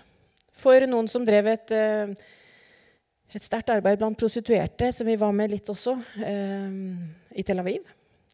for 0.55 0.87
noen 0.87 1.11
som 1.11 1.27
drev 1.27 1.51
et, 1.51 1.75
eh, 1.75 2.15
et 3.35 3.43
sterkt 3.43 3.75
arbeid 3.75 3.99
blant 3.99 4.19
prostituerte, 4.19 4.93
som 4.95 5.07
vi 5.07 5.19
var 5.19 5.33
med 5.35 5.51
litt 5.51 5.67
også, 5.67 5.99
eh, 6.23 6.71
i 7.35 7.43
Tel 7.43 7.59
Aviv. 7.59 7.83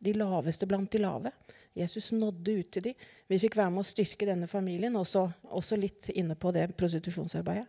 De 0.02 0.12
laveste 0.12 0.68
blant 0.68 0.90
de 0.90 0.98
lave. 0.98 1.32
Jesus 1.74 2.12
nådde 2.12 2.58
ut 2.58 2.70
til 2.70 2.82
dem. 2.82 2.94
Vi 3.28 3.38
fikk 3.38 3.56
være 3.56 3.70
med 3.70 3.84
å 3.84 3.88
styrke 3.88 4.26
denne 4.26 4.46
familien, 4.46 4.92
også, 4.92 5.32
også 5.50 5.80
litt 5.80 6.10
inne 6.14 6.34
på 6.34 6.52
det 6.52 6.76
prostitusjonsarbeidet. 6.76 7.66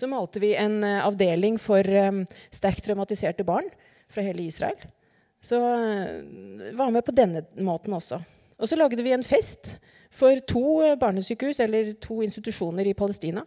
Så 0.00 0.08
malte 0.08 0.40
vi 0.40 0.54
en 0.56 0.78
uh, 0.80 1.02
avdeling 1.04 1.58
for 1.60 1.84
um, 1.84 2.22
sterkt 2.54 2.86
traumatiserte 2.86 3.44
barn 3.44 3.68
fra 4.08 4.24
hele 4.24 4.46
Israel. 4.48 4.78
Så 5.44 5.60
uh, 5.60 6.70
var 6.78 6.94
med 6.94 7.04
på 7.04 7.12
denne 7.16 7.44
måten 7.60 7.92
også. 7.96 8.20
Og 8.60 8.68
så 8.68 8.78
lagde 8.80 9.04
vi 9.04 9.12
en 9.12 9.24
fest 9.24 9.74
for 10.12 10.40
to 10.48 10.80
barnesykehus, 11.00 11.60
eller 11.62 11.92
to 12.02 12.18
institusjoner 12.24 12.88
i 12.88 12.96
Palestina. 12.98 13.44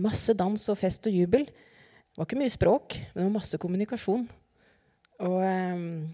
masse 0.00 0.32
dans 0.32 0.68
og 0.72 0.78
fest 0.78 1.06
og 1.06 1.12
jubel. 1.12 1.44
Det 1.44 2.16
var 2.16 2.24
ikke 2.24 2.38
mye 2.40 2.50
språk, 2.50 2.96
men 3.12 3.20
det 3.20 3.26
var 3.26 3.34
masse 3.34 3.58
kommunikasjon. 3.60 4.24
Og 5.28 5.36
um, 5.44 6.08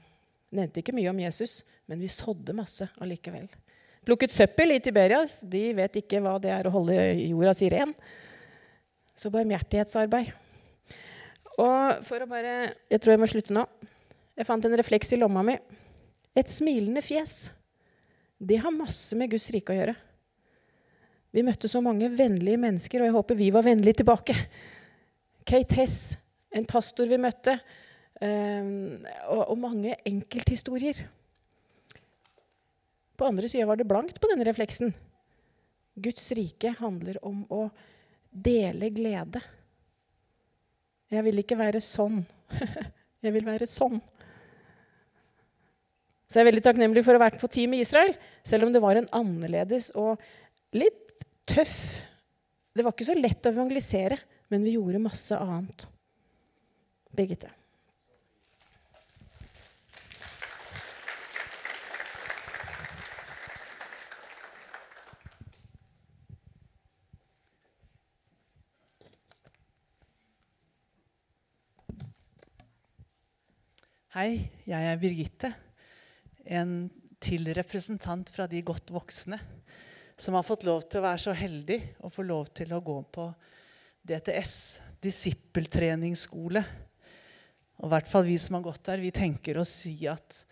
Nevnte 0.55 0.83
ikke 0.83 0.95
mye 0.95 1.11
om 1.11 1.19
Jesus, 1.19 1.63
men 1.91 1.99
vi 1.99 2.11
sådde 2.11 2.55
masse 2.55 2.87
allikevel. 3.03 3.49
Plukket 4.07 4.31
søppel 4.31 4.75
i 4.75 4.83
Tiberias. 4.83 5.41
De 5.51 5.73
vet 5.75 5.97
ikke 5.99 6.21
hva 6.23 6.37
det 6.43 6.53
er 6.55 6.69
å 6.69 6.75
holde 6.75 6.95
jorda 7.25 7.55
si 7.59 7.71
ren. 7.73 7.95
Så 9.15 9.31
barmhjertighetsarbeid. 9.35 10.33
Og 11.55 12.01
for 12.07 12.23
å 12.25 12.27
bare 12.27 12.75
Jeg 12.91 13.01
tror 13.01 13.15
jeg 13.15 13.23
må 13.23 13.31
slutte 13.31 13.55
nå. 13.55 13.63
Jeg 14.35 14.49
fant 14.49 14.65
en 14.67 14.75
refleks 14.79 15.15
i 15.15 15.21
lomma 15.21 15.45
mi. 15.47 15.55
Et 16.35 16.51
smilende 16.51 17.03
fjes. 17.05 17.53
Det 18.43 18.59
har 18.59 18.75
masse 18.75 19.15
med 19.17 19.31
Guds 19.31 19.47
rike 19.55 19.71
å 19.71 19.79
gjøre. 19.79 19.95
Vi 21.35 21.43
møtte 21.47 21.71
så 21.71 21.81
mange 21.83 22.11
vennlige 22.15 22.59
mennesker, 22.63 23.03
og 23.03 23.09
jeg 23.09 23.15
håper 23.15 23.39
vi 23.39 23.51
var 23.55 23.67
vennlige 23.67 24.03
tilbake. 24.03 24.35
Kate 25.47 25.79
Hess, 25.79 25.97
en 26.55 26.67
pastor 26.67 27.09
vi 27.11 27.19
møtte, 27.19 27.57
og, 28.23 29.41
og, 29.41 29.57
mange 29.59 29.97
enkelthistorier. 30.07 31.01
På 33.19 33.27
andre 33.27 33.51
sida 33.51 33.67
var 33.67 33.79
det 33.79 33.89
blankt 33.91 34.21
på 34.23 34.31
denne 34.31 34.47
refleksen. 34.47 34.95
Guds 35.95 36.31
rike 36.39 36.75
handler 36.79 37.19
om 37.27 37.43
å 37.51 37.67
dele 38.35 38.91
glede. 38.95 39.41
Jeg 41.15 41.25
vil 41.27 41.41
ikke 41.45 41.59
være 41.59 41.81
sånn. 41.85 42.23
jeg 43.25 43.35
vil 43.35 43.47
være 43.47 43.69
sånn. 43.71 44.01
Så 46.27 46.41
jeg 46.41 46.45
er 46.45 46.51
veldig 46.51 46.65
takknemlig 46.67 47.05
for 47.07 47.15
å 47.15 47.21
ha 47.21 47.29
vært 47.29 47.39
på 47.39 47.51
team 47.53 47.77
i 47.77 47.83
Israel, 47.85 48.15
selv 48.43 48.67
om 48.67 48.75
det 48.75 48.83
var 48.83 48.99
en 48.99 49.11
annerledes 49.15 49.93
og 49.95 50.19
litt 50.75 51.13
tøff 51.47 51.77
Det 52.75 52.83
var 52.83 52.95
ikke 52.97 53.07
så 53.07 53.15
lett 53.15 53.47
å 53.47 53.53
evangelisere, 53.53 54.17
men 54.51 54.65
vi 54.67 54.73
gjorde 54.75 55.05
masse 55.05 55.37
annet. 55.39 55.85
Birgitte. 57.15 57.53
Hei, 74.15 74.45
jeg 74.63 74.87
er 74.87 74.99
Birgitte. 75.03 75.49
En 76.47 76.85
til 77.19 77.49
representant 77.57 78.29
fra 78.31 78.45
de 78.47 78.61
godt 78.63 78.93
voksne 78.95 79.35
som 80.15 80.37
har 80.39 80.45
fått 80.47 80.63
lov 80.69 80.85
til 80.87 81.01
å 81.01 81.07
være 81.09 81.23
så 81.25 81.33
heldig 81.35 81.79
å 82.07 82.11
få 82.15 82.23
lov 82.23 82.53
til 82.55 82.71
å 82.77 82.79
gå 82.87 82.95
på 83.11 83.25
DTS, 84.07 84.53
disippeltreningsskole. 85.03 86.63
Og 87.83 87.89
i 87.89 87.91
hvert 87.91 88.13
fall 88.13 88.29
vi 88.29 88.37
som 88.39 88.55
har 88.55 88.63
gått 88.69 88.85
der, 88.87 89.03
vi 89.03 89.11
tenker 89.17 89.59
å 89.59 89.67
si 89.67 89.97
at 90.07 90.45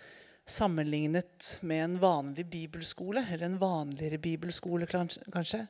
sammenlignet 0.42 1.52
med 1.62 1.84
en 1.84 1.94
vanlig 2.02 2.48
bibelskole, 2.50 3.22
eller 3.28 3.46
en 3.46 3.60
vanligere 3.62 4.18
bibelskole 4.26 4.90
kanskje, 4.90 5.62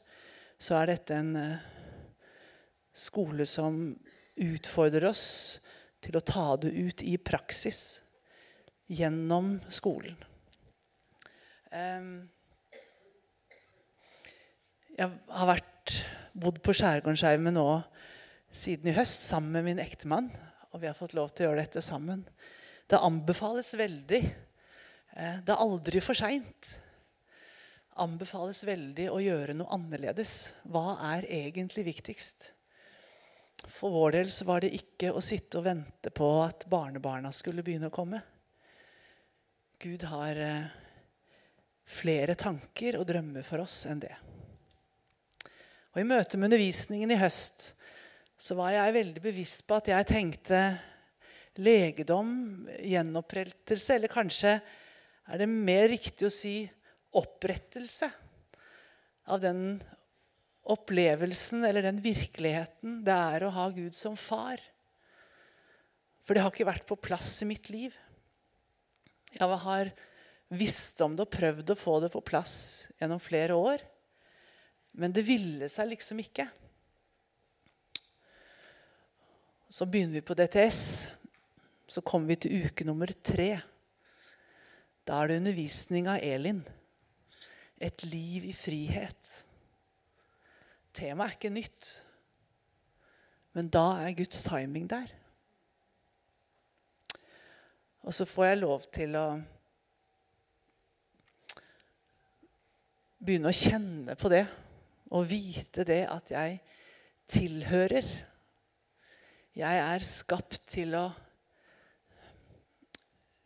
så 0.57 0.81
er 0.81 0.95
dette 0.95 1.21
en 1.21 1.37
uh, 1.37 1.69
skole 3.05 3.45
som 3.45 3.85
utfordrer 4.49 5.11
oss 5.13 5.29
til 6.03 6.19
å 6.19 6.25
ta 6.27 6.57
det 6.61 6.73
ut 6.75 7.03
i 7.07 7.17
praksis 7.19 8.03
gjennom 8.91 9.55
skolen. 9.73 10.19
Jeg 14.93 15.09
har 15.09 15.49
vært, 15.49 15.69
bodd 16.33 16.63
på 16.65 16.73
Skjærgårdsheimen 16.77 17.53
nå 17.57 17.67
siden 18.53 18.89
i 18.89 18.97
høst 18.97 19.27
sammen 19.27 19.53
med 19.57 19.67
min 19.67 19.81
ektemann. 19.83 20.31
Og 20.73 20.81
vi 20.81 20.89
har 20.89 20.97
fått 20.97 21.17
lov 21.17 21.33
til 21.33 21.45
å 21.45 21.51
gjøre 21.51 21.65
dette 21.65 21.83
sammen. 21.85 22.23
Det 22.89 23.01
anbefales 23.01 23.75
veldig. 23.77 24.21
Eh, 25.17 25.37
det 25.45 25.53
er 25.53 25.65
aldri 25.65 26.01
for 26.05 26.17
seint. 26.19 26.79
anbefales 28.01 28.63
veldig 28.65 29.11
å 29.13 29.19
gjøre 29.21 29.53
noe 29.53 29.69
annerledes. 29.77 30.55
Hva 30.65 30.97
er 31.13 31.27
egentlig 31.29 31.85
viktigst? 31.91 32.47
For 33.71 33.93
vår 33.95 34.17
del 34.17 34.31
så 34.31 34.47
var 34.49 34.63
det 34.63 34.75
ikke 34.75 35.13
å 35.15 35.23
sitte 35.23 35.61
og 35.61 35.67
vente 35.67 36.11
på 36.15 36.29
at 36.43 36.67
barnebarna 36.71 37.31
skulle 37.35 37.65
begynne 37.65 37.91
å 37.91 37.95
komme. 37.95 38.23
Gud 39.83 40.05
har 40.11 40.39
eh, 40.39 40.71
flere 41.87 42.35
tanker 42.39 42.99
og 42.99 43.07
drømmer 43.09 43.47
for 43.47 43.63
oss 43.65 43.85
enn 43.91 44.03
det. 44.03 44.15
Og 45.93 46.01
I 46.01 46.09
møte 46.09 46.39
med 46.39 46.49
undervisningen 46.49 47.11
i 47.13 47.21
høst 47.21 47.73
så 48.43 48.57
var 48.59 48.73
jeg 48.75 48.97
veldig 48.97 49.23
bevisst 49.23 49.67
på 49.69 49.77
at 49.79 49.91
jeg 49.93 50.09
tenkte 50.09 50.63
legedom, 51.63 52.31
gjenopprettelse, 52.81 53.99
eller 53.99 54.11
kanskje 54.11 54.57
er 54.57 55.43
det 55.43 55.49
mer 55.51 55.85
riktig 55.93 56.27
å 56.27 56.33
si 56.33 56.57
opprettelse 57.19 58.09
av 59.31 59.43
den 59.43 59.77
opplevelsen 60.63 61.65
eller 61.67 61.83
den 61.83 61.99
virkeligheten 62.03 63.01
det 63.07 63.17
er 63.35 63.45
å 63.45 63.53
ha 63.55 63.67
Gud 63.75 63.97
som 63.99 64.17
far. 64.19 64.63
For 66.23 66.35
det 66.35 66.45
har 66.45 66.55
ikke 66.55 66.69
vært 66.69 66.87
på 66.87 67.01
plass 67.03 67.35
i 67.43 67.49
mitt 67.49 67.71
liv. 67.73 67.95
Jeg 69.33 69.59
har 69.65 69.91
visst 70.53 71.01
om 71.03 71.17
det 71.17 71.27
og 71.27 71.33
prøvd 71.33 71.73
å 71.73 71.79
få 71.79 71.99
det 72.05 72.13
på 72.13 72.23
plass 72.25 72.55
gjennom 73.01 73.21
flere 73.23 73.57
år. 73.59 73.83
Men 74.93 75.15
det 75.15 75.25
ville 75.27 75.69
seg 75.73 75.91
liksom 75.91 76.21
ikke. 76.23 76.47
Så 79.73 79.89
begynner 79.89 80.21
vi 80.21 80.27
på 80.27 80.37
DTS. 80.37 80.83
Så 81.89 82.05
kommer 82.05 82.33
vi 82.35 82.43
til 82.45 82.67
uke 82.69 82.85
nummer 82.87 83.11
tre. 83.25 83.57
Da 85.09 85.19
er 85.19 85.33
det 85.33 85.41
undervisning 85.41 86.07
av 86.13 86.21
Elin. 86.23 86.61
Et 87.83 88.05
liv 88.05 88.45
i 88.47 88.55
frihet. 88.55 89.33
Temaet 90.93 91.31
er 91.31 91.37
ikke 91.39 91.53
nytt, 91.53 91.91
men 93.57 93.69
da 93.73 93.85
er 94.05 94.17
Guds 94.17 94.43
timing 94.45 94.91
der. 94.91 95.09
Og 98.03 98.15
så 98.15 98.27
får 98.27 98.45
jeg 98.45 98.61
lov 98.61 98.85
til 98.93 99.17
å 99.17 99.27
begynne 103.23 103.53
å 103.53 103.57
kjenne 103.57 104.17
på 104.19 104.31
det 104.33 104.45
og 105.13 105.29
vite 105.31 105.85
det 105.87 106.03
at 106.11 106.33
jeg 106.35 106.59
tilhører. 107.31 108.09
Jeg 109.55 109.83
er 109.85 110.07
skapt 110.09 110.65
til 110.73 110.97
å 110.99 111.07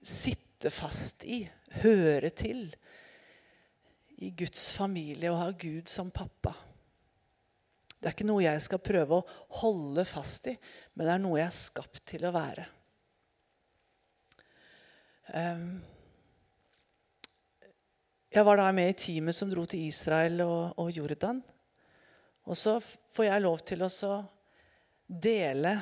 sitte 0.07 0.71
fast 0.73 1.27
i, 1.29 1.43
høre 1.83 2.31
til, 2.31 2.71
i 4.23 4.31
Guds 4.39 4.71
familie 4.79 5.35
og 5.35 5.43
ha 5.43 5.51
Gud 5.53 5.91
som 5.93 6.09
pappa. 6.15 6.55
Det 7.97 8.11
er 8.11 8.15
ikke 8.15 8.29
noe 8.29 8.45
jeg 8.45 8.63
skal 8.63 8.83
prøve 8.85 9.19
å 9.19 9.27
holde 9.63 10.05
fast 10.09 10.51
i, 10.53 10.55
men 10.95 11.09
det 11.09 11.15
er 11.15 11.23
noe 11.23 11.41
jeg 11.41 11.49
er 11.49 11.57
skapt 11.57 12.03
til 12.13 12.27
å 12.29 12.35
være. 12.35 12.67
Um, 15.33 15.69
jeg 18.31 18.45
var 18.47 18.61
da 18.61 18.71
med 18.77 18.93
i 18.93 18.99
teamet 19.01 19.37
som 19.37 19.51
dro 19.51 19.65
til 19.67 19.87
Israel 19.89 20.43
og 20.45 20.91
Jordan. 20.93 21.41
Og 22.47 22.59
så 22.59 22.77
får 22.83 23.31
jeg 23.31 23.43
lov 23.43 23.63
til 23.67 23.83
å 23.87 24.17
dele 25.07 25.73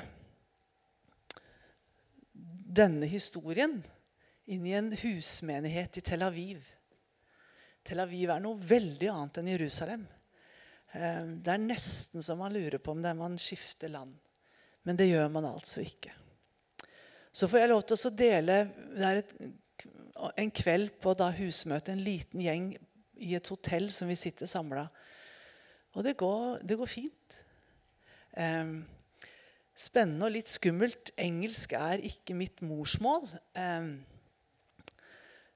denne 2.74 3.08
historien 3.10 3.76
inn 4.50 4.66
i 4.66 4.74
en 4.76 4.92
husmenighet 4.96 5.98
i 5.98 6.04
Tel 6.04 6.24
Aviv. 6.26 6.62
Tel 7.84 8.00
Aviv 8.04 8.32
er 8.32 8.42
noe 8.44 8.60
veldig 8.60 9.10
annet 9.12 9.40
enn 9.40 9.50
Jerusalem. 9.54 10.04
Eh, 10.94 11.22
det 11.42 11.50
er 11.54 11.62
nesten 11.62 12.22
så 12.22 12.36
man 12.38 12.54
lurer 12.54 12.78
på 12.78 12.94
om 12.94 13.02
det 13.02 13.10
er 13.10 13.18
man 13.18 13.38
skifter 13.40 13.90
land. 13.92 14.14
Men 14.84 14.98
det 15.00 15.10
gjør 15.10 15.30
man 15.32 15.48
altså 15.48 15.82
ikke. 15.82 16.12
Så 17.34 17.48
får 17.50 17.64
jeg 17.64 17.70
lov 17.72 17.82
til 17.82 17.98
å 17.98 18.14
dele 18.14 18.56
Det 18.94 19.06
er 19.08 19.20
et, 19.22 19.32
en 20.38 20.52
kveld 20.54 20.92
på 21.02 21.14
da 21.18 21.32
husmøtet, 21.34 21.94
en 21.94 22.04
liten 22.04 22.42
gjeng 22.44 22.68
i 23.24 23.34
et 23.34 23.48
hotell 23.50 23.88
som 23.94 24.10
vi 24.10 24.16
sitter 24.18 24.46
samla. 24.50 24.86
Og 25.94 26.04
det 26.06 26.16
går, 26.18 26.60
det 26.66 26.78
går 26.78 26.90
fint. 26.90 27.38
Um, 28.34 28.82
spennende 29.78 30.26
og 30.26 30.34
litt 30.34 30.50
skummelt. 30.50 31.12
Engelsk 31.18 31.74
er 31.78 32.02
ikke 32.06 32.36
mitt 32.38 32.62
morsmål. 32.66 33.28
Um, 33.54 33.96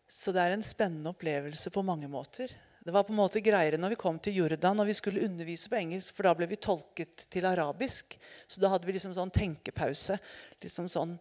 så 0.08 0.32
det 0.34 0.44
er 0.44 0.56
en 0.56 0.66
spennende 0.66 1.10
opplevelse 1.10 1.70
på 1.74 1.84
mange 1.86 2.08
måter. 2.10 2.54
Det 2.88 2.92
var 2.92 3.02
på 3.04 3.12
en 3.12 3.18
måte 3.18 3.42
greiere 3.44 3.76
når 3.76 3.92
vi 3.92 3.96
kom 4.00 4.16
til 4.16 4.38
Jordan 4.38 4.80
og 4.80 4.86
vi 4.88 4.94
skulle 4.96 5.20
undervise 5.26 5.68
på 5.68 5.76
engelsk, 5.76 6.14
for 6.16 6.24
da 6.24 6.30
ble 6.38 6.46
vi 6.48 6.56
tolket 6.56 7.26
til 7.28 7.44
arabisk. 7.44 8.14
Så 8.48 8.62
da 8.62 8.70
hadde 8.72 8.88
vi 8.88 8.94
liksom 8.94 9.12
sånn 9.12 9.28
tenkepause 9.28 10.14
liksom 10.64 10.86
sånn 10.88 11.12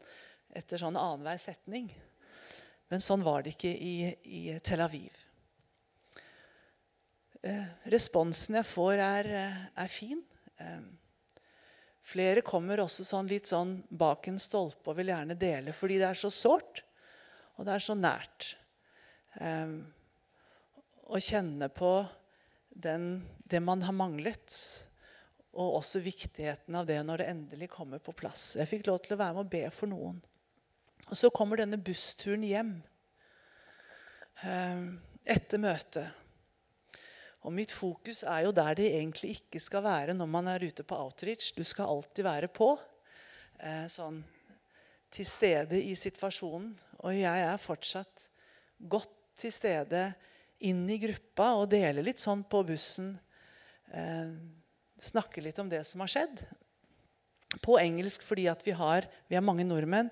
etter 0.56 0.80
sånn 0.80 0.96
annenhver 0.96 1.42
setning. 1.44 1.90
Men 2.88 3.04
sånn 3.04 3.26
var 3.26 3.44
det 3.44 3.58
ikke 3.58 3.74
i, 3.84 3.92
i 4.08 4.44
Tel 4.64 4.86
Aviv. 4.86 5.18
Eh, 7.44 7.68
responsen 7.92 8.62
jeg 8.62 8.70
får, 8.72 9.04
er, 9.10 9.30
eh, 9.42 9.60
er 9.84 9.92
fin. 9.92 10.24
Eh, 10.64 10.80
flere 12.14 12.46
kommer 12.48 12.86
også 12.86 13.04
sånn 13.12 13.28
litt 13.28 13.52
sånn 13.52 13.82
bak 13.90 14.32
en 14.32 14.40
stolpe 14.40 14.94
og 14.94 15.02
vil 15.02 15.12
gjerne 15.12 15.36
dele 15.36 15.76
fordi 15.76 16.00
det 16.00 16.14
er 16.14 16.24
så 16.24 16.32
sårt, 16.32 16.86
og 17.60 17.68
det 17.68 17.76
er 17.76 17.88
så 17.92 18.00
nært. 18.08 18.54
Eh, 19.36 19.78
å 21.08 21.20
kjenne 21.24 21.70
på 21.72 21.92
den, 22.70 23.24
det 23.48 23.62
man 23.64 23.84
har 23.86 23.96
manglet. 23.96 24.54
Og 25.58 25.80
også 25.80 26.04
viktigheten 26.06 26.76
av 26.78 26.86
det 26.90 27.00
når 27.06 27.24
det 27.24 27.30
endelig 27.32 27.72
kommer 27.74 28.02
på 28.04 28.14
plass. 28.16 28.56
Jeg 28.60 28.70
fikk 28.70 28.88
lov 28.90 29.02
til 29.04 29.16
å 29.16 29.22
være 29.22 29.38
med 29.38 29.48
og 29.48 29.52
be 29.56 29.64
for 29.74 29.90
noen. 29.90 30.20
Og 31.08 31.16
så 31.18 31.32
kommer 31.34 31.62
denne 31.62 31.80
bussturen 31.80 32.44
hjem 32.46 32.76
eh, 34.44 34.84
etter 35.26 35.64
møtet. 35.64 36.24
Og 37.48 37.54
mitt 37.56 37.72
fokus 37.72 38.26
er 38.28 38.44
jo 38.44 38.54
der 38.56 38.76
det 38.76 38.90
egentlig 38.92 39.38
ikke 39.38 39.62
skal 39.64 39.86
være 39.86 40.16
når 40.18 40.30
man 40.30 40.50
er 40.52 40.66
ute 40.68 40.84
på 40.84 40.98
outreach. 41.00 41.54
Du 41.56 41.64
skal 41.64 41.90
alltid 41.94 42.28
være 42.28 42.52
på. 42.52 42.74
Eh, 43.64 43.86
sånn 43.90 44.20
til 45.14 45.28
stede 45.28 45.80
i 45.80 45.96
situasjonen. 45.98 46.74
Og 47.08 47.16
jeg 47.16 47.46
er 47.48 47.62
fortsatt 47.62 48.28
godt 48.78 49.14
til 49.38 49.54
stede 49.54 50.10
inn 50.66 50.86
i 50.90 51.00
gruppa 51.02 51.52
og 51.60 51.70
dele 51.72 52.06
litt 52.06 52.22
sånn 52.22 52.44
på 52.50 52.64
bussen. 52.68 53.14
Eh, 53.94 54.34
snakke 54.98 55.44
litt 55.46 55.60
om 55.62 55.70
det 55.70 55.84
som 55.88 56.02
har 56.04 56.12
skjedd. 56.12 56.42
På 57.64 57.78
engelsk 57.80 58.26
fordi 58.26 58.48
vi 58.66 58.76
har, 58.76 59.08
vi 59.30 59.38
er 59.38 59.46
mange 59.46 59.66
nordmenn. 59.68 60.12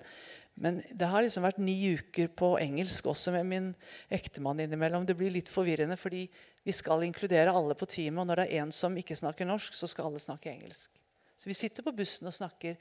Men 0.56 0.78
det 0.88 1.08
har 1.12 1.20
liksom 1.20 1.44
vært 1.44 1.58
ni 1.60 1.74
uker 1.98 2.30
på 2.32 2.54
engelsk 2.56 3.10
også 3.10 3.34
med 3.34 3.48
min 3.50 3.66
ektemann 4.08 4.62
innimellom. 4.64 5.04
Det 5.04 5.16
blir 5.18 5.34
litt 5.34 5.50
forvirrende, 5.52 5.98
fordi 6.00 6.22
vi 6.64 6.72
skal 6.72 7.04
inkludere 7.04 7.52
alle 7.52 7.76
på 7.76 7.88
teamet. 7.92 8.22
Og 8.22 8.30
når 8.30 8.40
det 8.40 8.46
er 8.46 8.62
en 8.62 8.72
som 8.72 8.96
ikke 8.96 9.18
snakker 9.18 9.48
norsk, 9.48 9.76
så 9.76 9.88
skal 9.90 10.08
alle 10.08 10.22
snakke 10.22 10.54
engelsk. 10.54 10.96
Så 11.36 11.50
vi 11.50 11.58
sitter 11.58 11.84
på 11.84 11.92
bussen 11.92 12.30
og 12.30 12.34
snakker 12.34 12.78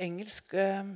engelsk. 0.00 0.54
Eh, 0.56 0.94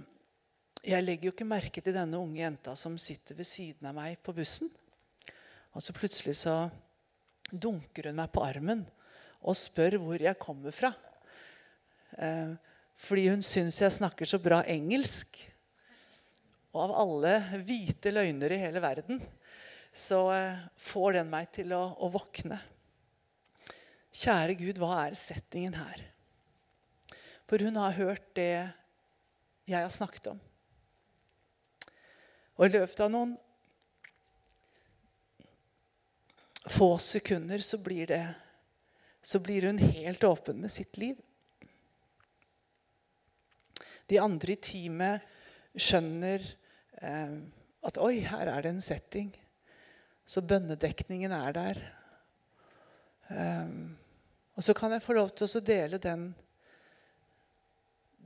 jeg 0.88 1.04
legger 1.04 1.28
jo 1.28 1.34
ikke 1.34 1.48
merke 1.48 1.84
til 1.84 1.92
denne 1.92 2.16
unge 2.16 2.40
jenta 2.40 2.72
som 2.78 2.96
sitter 2.96 3.36
ved 3.36 3.48
siden 3.50 3.90
av 3.90 3.98
meg 3.98 4.16
på 4.24 4.32
bussen. 4.32 4.72
Og 5.78 5.84
så 5.84 5.94
plutselig 5.94 6.34
så 6.40 6.64
dunker 7.48 8.08
hun 8.10 8.16
meg 8.18 8.32
på 8.34 8.42
armen 8.42 8.80
og 9.46 9.54
spør 9.54 9.94
hvor 10.02 10.18
jeg 10.18 10.40
kommer 10.42 10.74
fra. 10.74 10.90
Eh, 12.18 12.56
fordi 12.98 13.28
hun 13.30 13.44
syns 13.46 13.78
jeg 13.78 13.94
snakker 13.94 14.26
så 14.26 14.40
bra 14.42 14.64
engelsk. 14.66 15.38
Og 16.74 16.82
av 16.88 16.96
alle 17.04 17.62
hvite 17.62 18.10
løgner 18.10 18.56
i 18.56 18.60
hele 18.64 18.82
verden 18.82 19.22
så 19.94 20.24
eh, 20.34 20.66
får 20.74 21.20
den 21.20 21.30
meg 21.30 21.54
til 21.54 21.70
å, 21.78 21.84
å 21.94 22.10
våkne. 22.10 22.58
Kjære 24.18 24.58
Gud, 24.58 24.82
hva 24.82 25.04
er 25.06 25.18
settingen 25.20 25.78
her? 25.78 26.02
For 27.46 27.62
hun 27.62 27.78
har 27.78 27.94
hørt 28.02 28.26
det 28.34 28.50
jeg 29.68 29.78
har 29.78 29.94
snakket 29.94 30.32
om. 30.34 30.40
Og 32.58 32.66
i 32.66 32.74
løpet 32.74 33.06
av 33.06 33.14
noen 33.14 33.38
få 36.66 36.98
sekunder 36.98 37.62
så 37.64 37.78
blir, 37.78 38.06
det, 38.06 38.34
så 39.22 39.38
blir 39.38 39.68
hun 39.68 39.78
helt 39.78 40.24
åpen 40.24 40.60
med 40.60 40.70
sitt 40.70 40.96
liv. 40.98 41.16
De 44.08 44.18
andre 44.18 44.54
i 44.54 44.60
teamet 44.62 45.78
skjønner 45.78 46.44
eh, 47.02 47.38
at 47.86 48.00
oi, 48.02 48.18
her 48.24 48.50
er 48.50 48.64
det 48.64 48.72
en 48.72 48.82
setting. 48.84 49.30
Så 50.28 50.42
bønnedekningen 50.44 51.32
er 51.32 51.54
der. 51.56 51.80
Um, 53.28 53.96
og 54.56 54.64
så 54.64 54.74
kan 54.74 54.92
jeg 54.92 55.04
få 55.04 55.16
lov 55.16 55.30
til 55.36 55.48
å 55.48 55.60
dele 55.64 56.00
den 56.00 56.30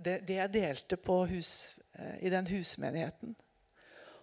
det, 0.02 0.20
det 0.26 0.38
jeg 0.38 0.52
delte 0.54 0.98
hus, 1.30 1.76
eh, 1.94 2.26
i 2.26 2.30
den 2.30 2.46
husmenigheten. 2.46 3.34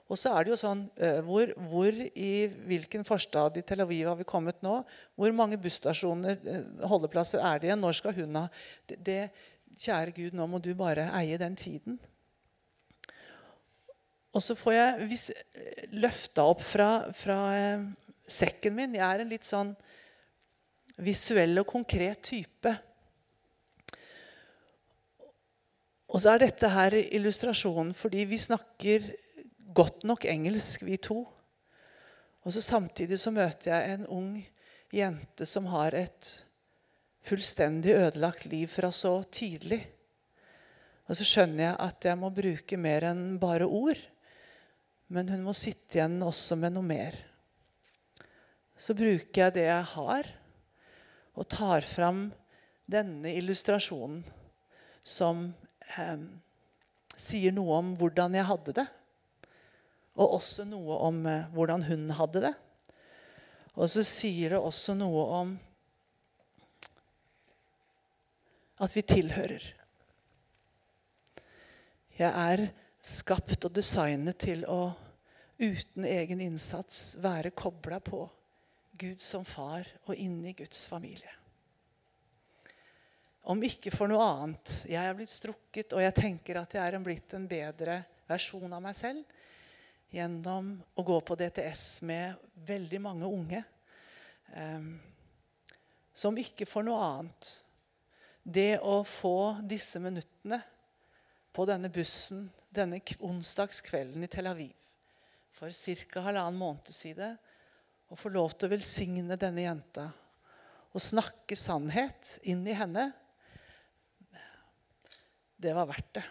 Og 0.10 0.18
så 0.18 0.32
er 0.34 0.46
det 0.46 0.54
jo 0.56 0.58
sånn 0.58 0.82
eh, 0.98 1.20
hvor, 1.26 1.52
hvor, 1.70 1.94
i 1.94 2.50
hvilken 2.70 3.06
forstad 3.06 3.60
i 3.60 3.64
Tel 3.66 3.84
Aviv 3.84 4.08
har 4.10 4.18
vi 4.18 4.26
kommet 4.28 4.58
nå? 4.66 4.80
Hvor 5.14 5.36
mange 5.38 5.60
busstasjoner, 5.62 6.40
eh, 6.50 6.64
holdeplasser, 6.90 7.44
er 7.46 7.62
det 7.62 7.70
igjen? 7.70 7.84
Når 7.84 7.98
skal 8.00 8.16
hun 8.18 8.40
ha 8.42 8.48
det, 8.90 8.98
det, 9.06 9.20
Kjære 9.80 10.12
Gud, 10.12 10.34
nå 10.36 10.48
må 10.50 10.58
du 10.60 10.74
bare 10.76 11.06
eie 11.16 11.38
den 11.40 11.54
tiden. 11.56 12.00
Og 14.34 14.42
så 14.44 14.58
får 14.58 14.74
jeg 14.76 15.06
vis, 15.14 15.28
løfta 15.94 16.44
opp 16.50 16.66
fra, 16.66 16.90
fra 17.16 17.38
eh, 17.56 17.86
sekken 18.30 18.76
min. 18.76 18.98
Jeg 18.98 19.06
er 19.06 19.24
en 19.24 19.32
litt 19.32 19.48
sånn 19.48 19.72
visuell 21.06 21.62
og 21.62 21.70
konkret 21.70 22.26
type. 22.34 22.74
Og 26.10 26.18
så 26.18 26.34
er 26.34 26.48
dette 26.48 26.74
her 26.74 26.98
illustrasjonen 26.98 27.94
fordi 27.96 28.26
vi 28.30 28.42
snakker 28.42 29.06
godt 29.74 30.06
nok 30.08 30.26
engelsk, 30.26 30.84
vi 30.88 30.98
to. 30.98 31.24
Og 32.46 32.54
så 32.56 32.62
Samtidig 32.64 33.20
så 33.20 33.32
møter 33.36 33.74
jeg 33.74 33.94
en 33.94 34.08
ung 34.08 34.30
jente 34.96 35.46
som 35.46 35.68
har 35.70 35.94
et 35.98 36.30
fullstendig 37.26 37.94
ødelagt 37.94 38.48
liv 38.50 38.70
fra 38.72 38.92
så 38.96 39.20
tidlig. 39.32 39.82
Og 41.10 41.18
så 41.18 41.26
skjønner 41.26 41.64
jeg 41.64 41.78
at 41.86 42.06
jeg 42.06 42.20
må 42.22 42.30
bruke 42.34 42.78
mer 42.78 43.10
enn 43.12 43.40
bare 43.42 43.68
ord. 43.68 44.00
Men 45.10 45.30
hun 45.34 45.44
må 45.46 45.56
sitte 45.58 45.98
igjen 45.98 46.20
også 46.22 46.58
med 46.60 46.76
noe 46.76 46.86
mer. 46.86 47.18
Så 48.80 48.96
bruker 48.96 49.42
jeg 49.42 49.56
det 49.58 49.66
jeg 49.66 49.88
har, 49.96 50.30
og 51.36 51.48
tar 51.50 51.86
fram 51.86 52.30
denne 52.90 53.34
illustrasjonen 53.38 54.22
som 55.06 55.50
eh, 55.98 56.22
sier 57.20 57.54
noe 57.56 57.82
om 57.82 57.92
hvordan 58.00 58.38
jeg 58.38 58.48
hadde 58.48 58.76
det. 58.80 58.88
Og 60.20 60.36
også 60.40 60.66
noe 60.68 61.00
om 61.08 61.24
eh, 61.30 61.48
hvordan 61.56 61.86
hun 61.88 62.10
hadde 62.18 62.44
det. 62.50 62.54
Og 63.80 63.88
så 63.92 64.04
sier 64.04 64.56
det 64.56 64.60
også 64.60 64.96
noe 65.00 65.26
om 65.40 65.54
at 68.80 68.96
vi 68.96 69.04
tilhører. 69.04 69.64
Jeg 72.20 72.32
er 72.32 72.66
skapt 73.04 73.64
og 73.68 73.76
designet 73.76 74.40
til 74.44 74.66
å 74.68 74.92
uten 75.60 76.08
egen 76.08 76.42
innsats 76.44 77.18
være 77.24 77.52
kobla 77.56 78.00
på 78.04 78.26
Gud 79.00 79.24
som 79.24 79.46
far 79.48 79.88
og 80.08 80.16
inni 80.16 80.52
Guds 80.56 80.86
familie. 80.88 81.32
Om 83.50 83.64
ikke 83.64 83.92
for 83.96 84.12
noe 84.12 84.24
annet. 84.24 84.74
Jeg 84.92 85.00
er 85.00 85.16
blitt 85.16 85.32
strukket, 85.32 85.96
og 85.96 86.04
jeg 86.04 86.16
tenker 86.16 86.60
at 86.60 86.76
jeg 86.76 86.84
er 86.84 87.04
blitt 87.04 87.34
en 87.36 87.48
bedre 87.50 88.02
versjon 88.30 88.76
av 88.76 88.84
meg 88.84 88.98
selv 89.00 89.39
gjennom 90.10 90.74
å 90.96 91.06
gå 91.06 91.20
på 91.22 91.38
DTS 91.38 92.02
med 92.08 92.50
veldig 92.68 93.02
mange 93.02 93.26
unge. 93.30 93.64
eh, 94.54 94.82
som 96.14 96.38
ikke 96.38 96.66
får 96.66 96.84
noe 96.84 97.04
annet. 97.06 97.50
Det 98.44 98.80
å 98.80 99.04
få 99.08 99.62
disse 99.64 100.00
minuttene 100.04 100.60
på 101.54 101.66
denne 101.70 101.92
bussen 101.94 102.50
denne 102.70 103.00
onsdagskvelden 103.26 104.24
i 104.24 104.30
Tel 104.32 104.50
Aviv 104.50 104.74
for 105.60 105.72
ca. 105.72 106.22
halvannen 106.24 106.60
måned 106.60 106.92
siden 106.94 107.38
å 108.10 108.18
få 108.18 108.32
lov 108.32 108.56
til 108.56 108.70
å 108.70 108.74
velsigne 108.74 109.38
denne 109.40 109.66
jenta 109.66 110.10
og 110.90 111.04
snakke 111.04 111.58
sannhet 111.60 112.40
inn 112.50 112.64
i 112.66 112.74
henne, 112.74 113.12
det 115.60 115.76
var 115.76 115.90
verdt 115.90 116.14
det. 116.18 116.24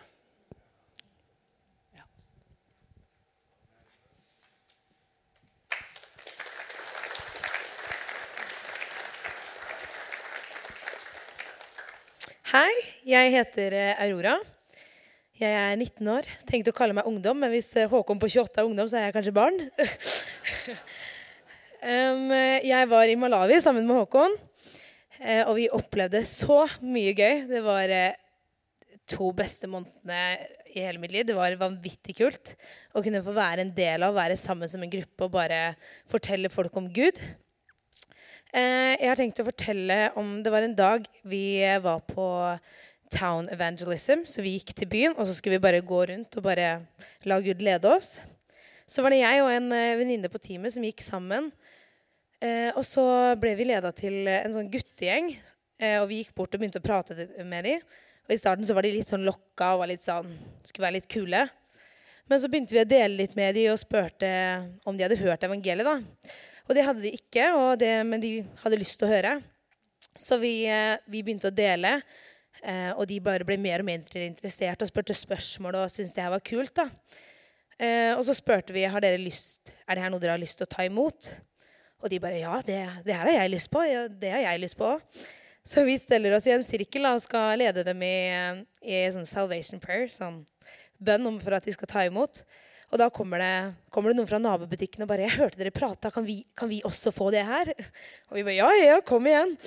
Hei, 12.48 12.72
jeg 13.04 13.32
heter 13.34 13.74
eh, 13.76 13.98
Aurora. 14.06 14.38
Jeg 15.36 15.52
er 15.52 15.74
19 15.76 16.06
år. 16.08 16.24
Tenkte 16.48 16.72
å 16.72 16.76
kalle 16.78 16.94
meg 16.96 17.04
ungdom, 17.04 17.36
men 17.42 17.50
hvis 17.52 17.66
eh, 17.76 17.90
Håkon 17.90 18.16
på 18.22 18.30
28 18.30 18.62
er 18.62 18.68
ungdom, 18.70 18.86
så 18.88 18.96
er 18.96 19.02
jeg 19.04 19.14
kanskje 19.18 19.34
barn. 19.36 19.58
um, 21.92 22.32
jeg 22.64 22.88
var 22.88 23.12
i 23.12 23.18
Malawi 23.20 23.58
sammen 23.60 23.84
med 23.84 23.98
Håkon, 23.98 24.38
eh, 25.20 25.42
og 25.42 25.58
vi 25.58 25.66
opplevde 25.76 26.22
så 26.24 26.62
mye 26.80 27.12
gøy. 27.18 27.42
Det 27.50 27.60
var 27.66 27.92
to 29.12 29.28
beste 29.36 29.68
månedene 29.68 30.48
i 30.72 30.86
hele 30.86 31.04
mitt 31.04 31.12
liv. 31.12 31.28
Det 31.28 31.36
var 31.36 31.58
vanvittig 31.60 32.16
kult 32.22 32.54
å 32.96 33.04
kunne 33.04 33.20
få 33.28 33.36
være 33.36 33.66
en 33.66 33.74
del 33.76 34.08
av, 34.08 34.16
være 34.16 34.40
sammen 34.40 34.72
som 34.72 34.80
en 34.80 34.94
gruppe 34.96 35.28
og 35.28 35.36
bare 35.36 35.60
fortelle 36.08 36.48
folk 36.48 36.80
om 36.80 36.88
Gud. 36.96 37.20
Eh, 38.58 38.96
jeg 38.96 39.10
har 39.10 39.18
tenkt 39.18 39.40
å 39.42 39.46
fortelle 39.46 39.96
om 40.18 40.38
Det 40.42 40.50
var 40.50 40.64
en 40.64 40.76
dag 40.76 41.04
vi 41.28 41.60
var 41.84 42.00
på 42.08 42.26
Town 43.12 43.46
Evangelism, 43.52 44.24
så 44.28 44.42
vi 44.44 44.56
gikk 44.56 44.74
til 44.76 44.88
byen, 44.90 45.14
og 45.16 45.28
så 45.28 45.36
skulle 45.36 45.56
vi 45.56 45.64
bare 45.64 45.84
gå 45.84 46.00
rundt 46.10 46.36
og 46.36 46.44
bare 46.44 46.70
la 47.28 47.38
Gud 47.44 47.62
lede 47.64 47.88
oss. 47.88 48.18
Så 48.88 49.04
var 49.04 49.14
det 49.14 49.20
jeg 49.20 49.44
og 49.44 49.52
en 49.52 49.70
eh, 49.76 49.94
venninne 50.00 50.30
på 50.32 50.40
teamet 50.42 50.74
som 50.74 50.84
gikk 50.84 51.04
sammen. 51.04 51.52
Eh, 52.40 52.72
og 52.74 52.82
så 52.88 53.04
ble 53.40 53.54
vi 53.58 53.68
leda 53.68 53.92
til 53.96 54.28
en 54.32 54.56
sånn 54.56 54.72
guttegjeng, 54.72 55.32
og 56.00 56.08
vi 56.10 56.16
gikk 56.24 56.32
bort 56.34 56.56
og 56.56 56.58
begynte 56.58 56.80
å 56.80 56.82
prate 56.82 57.14
med 57.46 57.62
dem. 57.68 57.82
Og 58.26 58.32
I 58.34 58.40
starten 58.40 58.66
så 58.66 58.74
var 58.74 58.82
de 58.82 58.96
litt 58.96 59.10
sånn 59.10 59.26
lokka 59.26 59.76
og 59.76 59.84
var 59.84 59.90
litt 59.92 60.02
sånn, 60.02 60.32
skulle 60.66 60.88
være 60.88 60.96
litt 60.96 61.10
kule. 61.12 61.44
Men 62.26 62.42
så 62.42 62.50
begynte 62.50 62.74
vi 62.74 62.82
å 62.82 62.88
dele 62.88 63.20
litt 63.20 63.36
med 63.38 63.54
dem 63.54 63.70
og 63.70 63.78
spurte 63.78 64.30
om 64.82 64.98
de 64.98 65.06
hadde 65.06 65.20
hørt 65.22 65.46
evangeliet. 65.46 65.86
da. 65.86 66.47
Og 66.68 66.76
det 66.76 66.84
hadde 66.84 67.00
de 67.00 67.14
ikke, 67.16 67.48
det, 67.80 67.94
men 68.04 68.20
de 68.20 68.32
hadde 68.62 68.80
lyst 68.80 69.00
til 69.00 69.08
å 69.08 69.12
høre. 69.14 69.38
Så 70.18 70.36
vi, 70.42 70.66
eh, 70.68 70.98
vi 71.08 71.22
begynte 71.24 71.48
å 71.48 71.54
dele, 71.54 72.02
eh, 72.62 72.92
og 72.92 73.06
de 73.08 73.20
bare 73.24 73.46
ble 73.48 73.56
mer 73.56 73.80
og 73.80 73.88
mer 73.88 74.02
interessert 74.26 74.82
og 74.82 74.90
spurte 74.90 75.16
spørsmål 75.16 75.80
og 75.80 75.90
syntes 75.90 76.12
det 76.12 76.24
her 76.24 76.34
var 76.34 76.44
kult. 76.44 76.74
da. 76.74 76.90
Eh, 77.78 78.12
og 78.16 78.24
så 78.26 78.34
spurte 78.34 78.74
vi 78.74 78.82
har 78.82 79.00
dere 79.00 79.18
lyst, 79.18 79.72
er 79.88 79.94
det 79.94 80.02
her 80.02 80.10
noe 80.10 80.20
dere 80.20 80.34
har 80.34 80.42
lyst 80.42 80.58
til 80.58 80.66
å 80.66 80.74
ta 80.76 80.84
imot. 80.84 81.32
Og 82.02 82.10
de 82.10 82.18
bare 82.20 82.40
ja, 82.42 82.60
det, 82.62 82.78
det 83.06 83.14
her 83.14 83.26
har 83.26 83.42
jeg 83.42 83.54
lyst 83.54 83.70
på. 83.70 83.82
Ja, 83.86 84.06
det 84.08 84.30
har 84.30 84.44
jeg 84.44 84.60
lyst 84.60 84.76
på. 84.78 84.92
Så 85.64 85.84
vi 85.84 85.98
steller 85.98 86.34
oss 86.36 86.46
i 86.46 86.54
en 86.54 86.64
sirkel 86.64 87.06
og 87.06 87.22
skal 87.22 87.58
lede 87.58 87.84
dem 87.84 88.02
i, 88.02 88.16
i 88.82 89.00
sånn 89.12 89.26
salvation 89.28 89.80
prayer, 89.80 90.08
sånn 90.08 90.44
bønn 90.98 91.40
for 91.42 91.56
at 91.58 91.66
de 91.66 91.74
skal 91.74 91.90
ta 91.90 92.04
imot. 92.06 92.42
Og 92.88 93.00
da 93.00 93.10
kommer 93.12 93.42
det, 93.42 93.54
kommer 93.92 94.12
det, 94.12 94.16
noen 94.16 94.28
fra 94.30 94.40
nabobutikken 94.40 95.04
og 95.04 95.10
bare 95.10 95.26
'Jeg 95.26 95.36
hørte 95.36 95.60
dere 95.60 95.74
prata. 95.74 96.10
Kan, 96.10 96.24
kan, 96.56 96.68
vi 96.68 96.80
også 96.84 97.12
få 97.12 97.30
det 97.30 97.44
her?' 97.44 97.74
Og 98.30 98.36
vi 98.36 98.44
bare 98.44 98.56
'Ja, 98.56 98.70
ja, 98.80 99.00
kom 99.00 99.26
igjen'. 99.26 99.58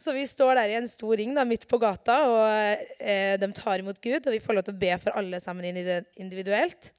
Så 0.00 0.14
vi 0.16 0.24
står 0.24 0.54
der 0.56 0.68
i 0.72 0.78
en 0.78 0.88
stor 0.88 1.12
ring 1.16 1.34
da, 1.36 1.44
midt 1.44 1.68
på 1.68 1.76
gata, 1.76 2.24
og 2.24 2.78
eh, 2.98 3.36
de 3.36 3.52
tar 3.52 3.82
imot 3.82 4.00
Gud. 4.00 4.26
Og 4.26 4.32
vi 4.32 4.40
får 4.40 4.56
lov 4.56 4.64
til 4.64 4.74
å 4.74 4.80
be 4.80 4.96
for 4.96 5.12
alle 5.12 5.40
sammen 5.40 5.64
individuelt. 6.16 6.92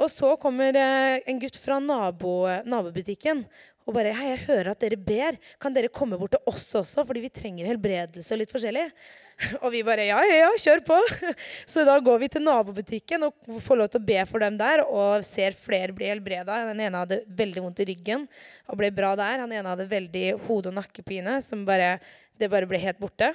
Og 0.00 0.10
så 0.10 0.32
kommer 0.42 0.74
eh, 0.74 1.20
en 1.30 1.38
gutt 1.38 1.58
fra 1.60 1.78
nabo, 1.82 2.42
nabobutikken 2.66 3.44
og 3.84 3.92
bare 3.92 4.14
Hei, 4.16 4.30
jeg 4.30 4.44
hører 4.46 4.70
at 4.72 4.80
dere 4.80 4.96
ber. 4.96 5.36
Kan 5.60 5.74
dere 5.76 5.92
komme 5.92 6.16
bort 6.16 6.32
til 6.32 6.48
oss 6.48 6.70
også? 6.80 7.04
Fordi 7.04 7.20
vi 7.20 7.30
trenger 7.32 7.68
helbredelse 7.68 8.32
og 8.32 8.40
litt 8.40 8.54
forskjellig. 8.54 8.86
Og 9.64 9.66
vi 9.74 9.80
bare 9.84 10.06
ja, 10.06 10.20
ja, 10.24 10.36
ja, 10.44 10.50
kjør 10.62 10.84
på. 10.86 10.96
Så 11.72 11.84
da 11.84 11.98
går 12.00 12.20
vi 12.22 12.28
til 12.32 12.44
nabobutikken 12.46 13.26
og 13.26 13.58
får 13.64 13.80
lov 13.80 13.88
til 13.90 14.00
å 14.00 14.06
be 14.06 14.20
for 14.30 14.44
dem 14.44 14.56
der. 14.60 14.84
Og 14.86 15.26
ser 15.26 15.56
flere 15.58 15.92
bli 15.92 16.08
helbreda. 16.08 16.62
Den 16.70 16.80
ene 16.86 17.02
hadde 17.02 17.20
veldig 17.28 17.66
vondt 17.66 17.82
i 17.84 17.88
ryggen 17.90 18.28
og 18.70 18.80
ble 18.80 18.92
bra 18.94 19.12
der. 19.20 19.42
Han 19.42 19.52
ene 19.52 19.74
hadde 19.74 19.90
veldig 19.90 20.26
hode- 20.46 20.72
og 20.72 20.78
nakkepine, 20.78 21.40
som 21.44 21.66
bare, 21.68 21.98
det 22.40 22.48
bare 22.52 22.70
ble 22.70 22.80
helt 22.80 23.02
borte. 23.02 23.34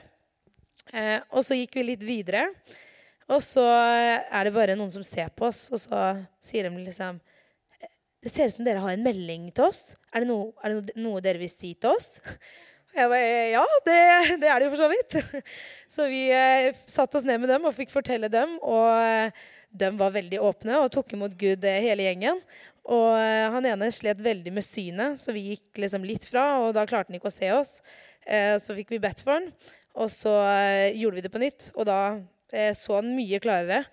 Eh, 0.90 1.20
og 1.30 1.44
så 1.46 1.60
gikk 1.60 1.78
vi 1.78 1.92
litt 1.92 2.08
videre. 2.08 2.48
Og 3.30 3.44
så 3.46 3.64
er 3.66 4.48
det 4.48 4.56
bare 4.56 4.78
noen 4.78 4.94
som 4.94 5.06
ser 5.06 5.30
på 5.38 5.50
oss, 5.50 5.68
og 5.70 5.82
så 5.82 6.00
sier 6.42 6.66
de 6.66 6.82
liksom 6.82 7.20
det 8.20 8.32
ser 8.34 8.50
ut 8.50 8.58
som 8.58 8.66
dere 8.68 8.82
har 8.84 8.96
en 8.96 9.04
melding 9.06 9.48
til 9.56 9.70
oss. 9.70 9.94
Er 10.12 10.24
det 10.24 10.28
noe, 10.28 10.52
er 10.60 10.76
det 10.76 10.96
noe 11.00 11.22
dere 11.24 11.40
vil 11.40 11.52
si 11.52 11.72
til 11.80 11.94
oss? 11.94 12.18
Og 12.90 12.98
Jeg 12.98 13.12
bare, 13.12 13.28
ja, 13.54 13.62
det, 13.86 14.00
det, 14.42 14.50
er 14.50 14.60
det 14.60 14.66
jo 14.68 14.72
for 14.74 14.82
så 14.82 14.90
vidt. 14.92 15.46
Så 15.96 16.08
vi 16.10 16.24
eh, 16.34 16.74
satte 16.90 17.20
oss 17.20 17.28
ned 17.28 17.40
med 17.40 17.52
dem 17.52 17.68
og 17.70 17.76
fikk 17.78 17.94
fortelle 17.94 18.28
dem. 18.34 18.58
Og 18.66 18.90
eh, 18.98 19.46
de 19.70 19.92
var 20.00 20.16
veldig 20.16 20.42
åpne 20.42 20.82
og 20.82 20.90
tok 20.92 21.14
imot 21.16 21.38
Gud, 21.40 21.64
eh, 21.64 21.80
hele 21.86 22.10
gjengen. 22.10 22.42
Og 22.90 23.14
eh, 23.22 23.46
han 23.54 23.70
ene 23.70 23.92
slet 23.94 24.20
veldig 24.26 24.52
med 24.56 24.66
synet, 24.66 25.22
så 25.22 25.36
vi 25.36 25.52
gikk 25.54 25.80
liksom 25.86 26.08
litt 26.08 26.28
fra. 26.28 26.48
Og 26.66 26.74
da 26.76 26.84
klarte 26.90 27.14
han 27.14 27.22
ikke 27.22 27.32
å 27.32 27.38
se 27.38 27.54
oss. 27.56 27.78
Så 28.62 28.76
fikk 28.78 28.92
vi 28.94 29.00
bedt 29.02 29.24
for 29.24 29.38
han. 29.38 29.48
Og 29.98 30.12
så 30.14 30.34
gjorde 30.94 31.18
vi 31.18 31.24
det 31.24 31.32
på 31.34 31.40
nytt, 31.42 31.70
og 31.74 31.88
da 31.90 32.02
så 32.50 32.96
han 32.98 33.12
mye 33.14 33.38
klarere. 33.44 33.84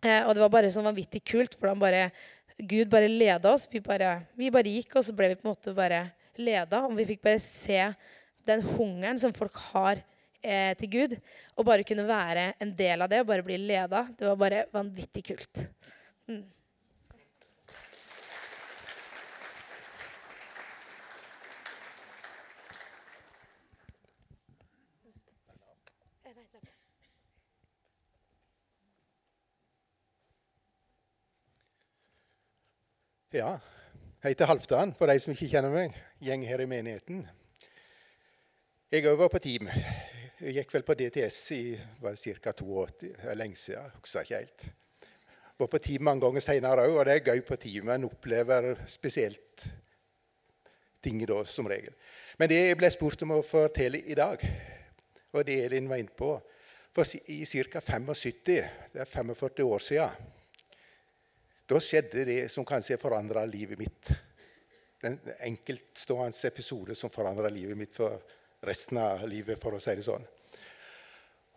og 0.00 0.30
det 0.32 0.40
var 0.40 0.52
bare 0.52 0.70
sånn 0.72 0.86
vanvittig 0.88 1.20
kult, 1.28 1.58
for 1.60 1.68
han 1.68 1.82
bare 1.82 2.06
Gud 2.60 2.90
bare 2.92 3.08
leda 3.08 3.52
oss. 3.54 3.68
Vi 3.72 3.80
bare, 3.80 4.20
vi 4.36 4.50
bare, 4.52 4.68
gikk, 4.68 4.96
og 4.98 5.04
så 5.06 5.14
ble 5.16 5.32
vi 5.32 5.38
på 5.38 5.46
en 5.46 5.52
måte 5.52 5.74
bare 5.76 6.02
leda. 6.40 6.84
Og 6.86 6.96
vi 6.98 7.08
fikk 7.12 7.22
bare 7.24 7.40
se 7.42 7.80
den 8.48 8.64
hungeren 8.74 9.20
som 9.20 9.34
folk 9.36 9.56
har 9.70 10.02
eh, 10.42 10.72
til 10.80 10.92
Gud. 10.92 11.16
Og 11.56 11.66
bare 11.68 11.86
kunne 11.86 12.06
være 12.08 12.50
en 12.60 12.74
del 12.76 13.04
av 13.04 13.12
det 13.12 13.22
og 13.22 13.30
bare 13.30 13.46
bli 13.46 13.58
leda. 13.62 14.06
Det 14.16 14.28
var 14.28 14.40
bare 14.40 14.64
vanvittig 14.74 15.24
kult. 15.32 15.64
Mm. 16.28 16.44
Ja, 33.32 33.58
jeg 34.22 34.32
heter 34.32 34.46
Halvdan, 34.46 34.90
for 34.98 35.06
de 35.06 35.14
som 35.22 35.30
ikke 35.30 35.46
kjenner 35.52 35.70
meg. 35.70 35.92
Gjeng 36.18 36.42
her 36.48 36.64
i 36.64 36.64
menigheten. 36.66 37.20
Jeg 38.90 39.04
òg 39.06 39.20
var 39.20 39.28
på 39.30 39.38
team. 39.38 39.68
Jeg 40.40 40.56
gikk 40.56 40.74
vel 40.74 40.82
på 40.88 40.96
DTS 40.98 41.36
i 41.54 41.60
ca. 41.78 42.50
82. 42.50 42.96
Det 42.98 43.10
er 43.22 43.38
lenge 43.38 43.54
siden. 43.54 43.92
Husker 44.00 44.26
ikke 44.26 44.40
helt. 44.40 44.64
Var 45.62 45.70
på 45.70 45.78
team 45.84 46.02
mange 46.08 46.24
ganger 46.24 46.42
seinere 46.42 46.88
òg, 46.88 46.96
og 46.96 47.06
det 47.06 47.14
er 47.14 47.30
gøy 47.30 47.44
på 47.46 47.60
team. 47.68 47.92
En 47.94 48.08
opplever 48.08 48.72
spesielt 48.90 49.68
ting 50.98 51.22
da, 51.22 51.38
som 51.46 51.70
regel. 51.70 51.94
Men 52.34 52.50
det 52.50 52.58
jeg 52.64 52.80
ble 52.82 52.90
spurt 52.90 53.22
om 53.22 53.36
å 53.36 53.40
fortelle 53.46 54.02
i 54.10 54.18
dag, 54.18 54.42
og 55.30 55.46
det 55.46 55.60
Elin 55.68 55.86
var 55.86 56.02
inne 56.02 56.18
på 56.18 56.34
For 56.90 57.06
i 57.30 57.44
ca. 57.46 57.78
75, 57.78 58.42
det 58.90 58.98
er 58.98 59.06
45 59.06 59.62
år 59.62 59.78
siden, 59.78 60.30
da 61.70 61.78
skjedde 61.78 62.24
det 62.26 62.40
som 62.50 62.66
kanskje 62.66 62.98
forandra 62.98 63.44
livet 63.46 63.78
mitt. 63.78 64.10
Den 65.00 65.18
enkeltstående 65.46 66.48
episode 66.48 66.96
som 66.98 67.12
forandra 67.14 67.48
livet 67.48 67.78
mitt 67.78 67.94
for 67.94 68.18
resten 68.66 68.98
av 68.98 69.22
livet, 69.28 69.60
for 69.62 69.76
å 69.76 69.80
si 69.80 69.94
det 69.96 70.04
sånn. 70.04 70.26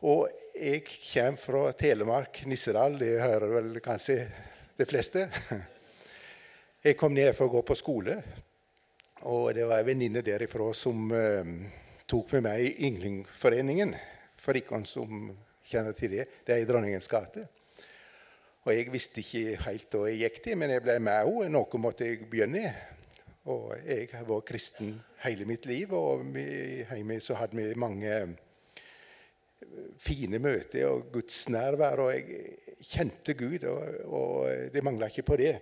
Og 0.06 0.28
jeg 0.54 0.84
kommer 0.86 1.40
fra 1.42 1.64
Telemark, 1.80 2.44
Nissedal. 2.46 3.00
Det 3.00 3.14
hører 3.24 3.56
vel 3.56 3.80
kanskje 3.84 4.20
de 4.78 4.88
fleste. 4.88 5.26
Jeg 6.84 6.98
kom 7.00 7.14
ned 7.16 7.32
for 7.32 7.48
å 7.48 7.54
gå 7.54 7.62
på 7.64 7.78
skole, 7.80 8.18
og 9.32 9.46
det 9.56 9.64
var 9.64 9.80
ei 9.80 9.88
venninne 9.88 10.20
derifra 10.20 10.66
som 10.76 11.06
uh, 11.16 11.52
tok 12.12 12.34
med 12.36 12.44
meg 12.44 12.66
i 12.68 12.90
Ynglingforeningen. 12.90 13.94
For 14.44 14.60
ikke 14.60 14.82
som 14.90 15.30
kjenner 15.64 15.96
til 15.96 16.18
det. 16.18 16.26
Det 16.44 16.58
er 16.58 16.66
i 16.66 16.68
Dronningens 16.68 17.08
gate. 17.08 17.48
Og 18.64 18.72
jeg 18.72 18.92
visste 18.94 19.20
ikke 19.20 19.58
helt 19.66 19.96
hva 19.98 20.06
jeg 20.08 20.22
gikk 20.22 20.38
til, 20.46 20.58
men 20.60 20.72
jeg 20.72 20.84
ble 20.86 20.96
med 21.04 21.28
henne. 21.28 21.50
Noe 21.52 21.80
måtte 21.84 22.08
jeg 22.08 22.30
begynne 22.32 22.62
i. 22.64 22.70
Og 23.52 23.74
jeg 23.84 24.08
har 24.14 24.24
vært 24.24 24.48
kristen 24.48 24.94
hele 25.26 25.48
mitt 25.50 25.66
liv, 25.68 25.92
og 25.92 26.24
hjemme 26.32 27.18
så 27.20 27.36
hadde 27.42 27.60
vi 27.60 27.76
mange 27.76 28.14
fine 30.00 30.40
møter 30.40 30.88
og 30.88 31.10
Guds 31.12 31.42
nærvær. 31.52 32.06
Og 32.06 32.14
jeg 32.16 32.86
kjente 32.88 33.36
Gud, 33.36 33.68
og, 33.68 33.84
og 34.08 34.72
det 34.72 34.86
mangla 34.86 35.12
ikke 35.12 35.28
på 35.28 35.40
det. 35.44 35.58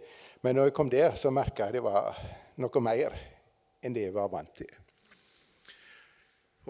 Men 0.46 0.60
når 0.60 0.70
jeg 0.70 0.78
kom 0.78 0.94
der, 0.94 1.18
så 1.18 1.34
merka 1.34 1.72
jeg 1.72 1.80
det 1.80 1.86
var 1.90 2.22
noe 2.62 2.86
mer 2.86 3.18
enn 3.82 3.98
det 3.98 4.08
jeg 4.12 4.18
var 4.18 4.30
vant 4.30 4.54
til. 4.62 4.81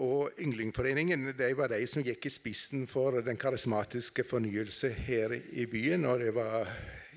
Og 0.00 0.30
Ynglingforeningen 0.40 1.34
de 1.36 1.48
var 1.56 1.68
de 1.68 1.82
som 1.86 2.04
gikk 2.04 2.24
i 2.24 2.32
spissen 2.32 2.86
for 2.88 3.20
den 3.20 3.36
karismatiske 3.36 4.24
fornyelse 4.24 4.88
her 5.04 5.34
i 5.36 5.66
byen. 5.68 6.06
Og 6.08 6.22
det 6.22 6.32
var 6.34 6.70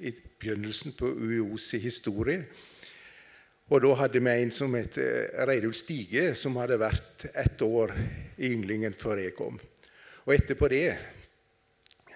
i 0.03 0.11
begynnelsen 0.11 0.91
på 0.97 1.07
UiOs 1.07 1.71
historie. 1.79 2.43
Og 3.71 3.81
da 3.81 3.93
hadde 3.97 4.19
vi 4.21 4.33
en 4.43 4.51
som 4.51 4.75
het 4.77 4.97
Reidulf 5.47 5.79
Stige, 5.79 6.33
som 6.35 6.59
hadde 6.59 6.77
vært 6.77 7.29
ett 7.31 7.61
år 7.65 7.95
i 8.37 8.51
Ynglingen 8.51 8.93
før 8.93 9.23
jeg 9.23 9.33
kom. 9.37 9.55
Og 10.25 10.35
etterpå 10.35 10.67
det 10.69 10.89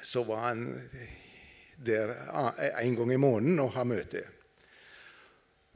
så 0.04 0.24
var 0.28 0.50
han 0.50 0.68
der 1.80 2.12
en 2.82 2.96
gang 3.00 3.14
i 3.14 3.22
måneden 3.22 3.60
og 3.64 3.72
har 3.78 3.88
møte. 3.88 4.26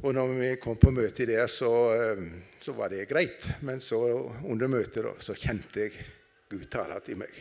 Og 0.03 0.11
når 0.11 0.33
vi 0.35 0.47
kom 0.59 0.75
på 0.75 0.91
møte 0.91 1.23
der, 1.23 1.45
så, 1.47 1.71
eh, 1.95 2.19
så, 2.59 2.73
var 2.75 2.91
det 2.91 3.05
greit. 3.07 3.45
Men 3.63 3.79
så 3.79 4.01
under 4.43 4.67
møtet 4.67 4.99
da, 5.05 5.13
så 5.23 5.31
kjente 5.31 5.79
jeg 5.79 5.93
Gud 6.51 6.65
tale 6.71 6.97
til 7.05 7.21
meg. 7.21 7.31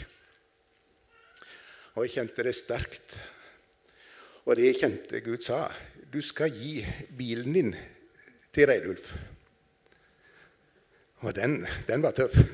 Og 1.97 2.07
jeg 2.07 2.13
kjente 2.15 2.45
det 2.47 2.55
sterkt. 2.55 3.17
Og 4.47 4.55
det 4.55 4.69
jeg 4.69 4.79
kjente 4.79 5.21
Gud 5.27 5.43
sa, 5.43 5.67
du 6.07 6.23
skal 6.23 6.55
gi 6.55 6.87
bilen 7.19 7.53
din 7.57 7.75
til 8.55 8.67
Reidulf. 8.71 9.11
Og 11.27 11.35
den, 11.35 11.67
den 11.89 12.03
var 12.03 12.15
tøff. 12.15 12.39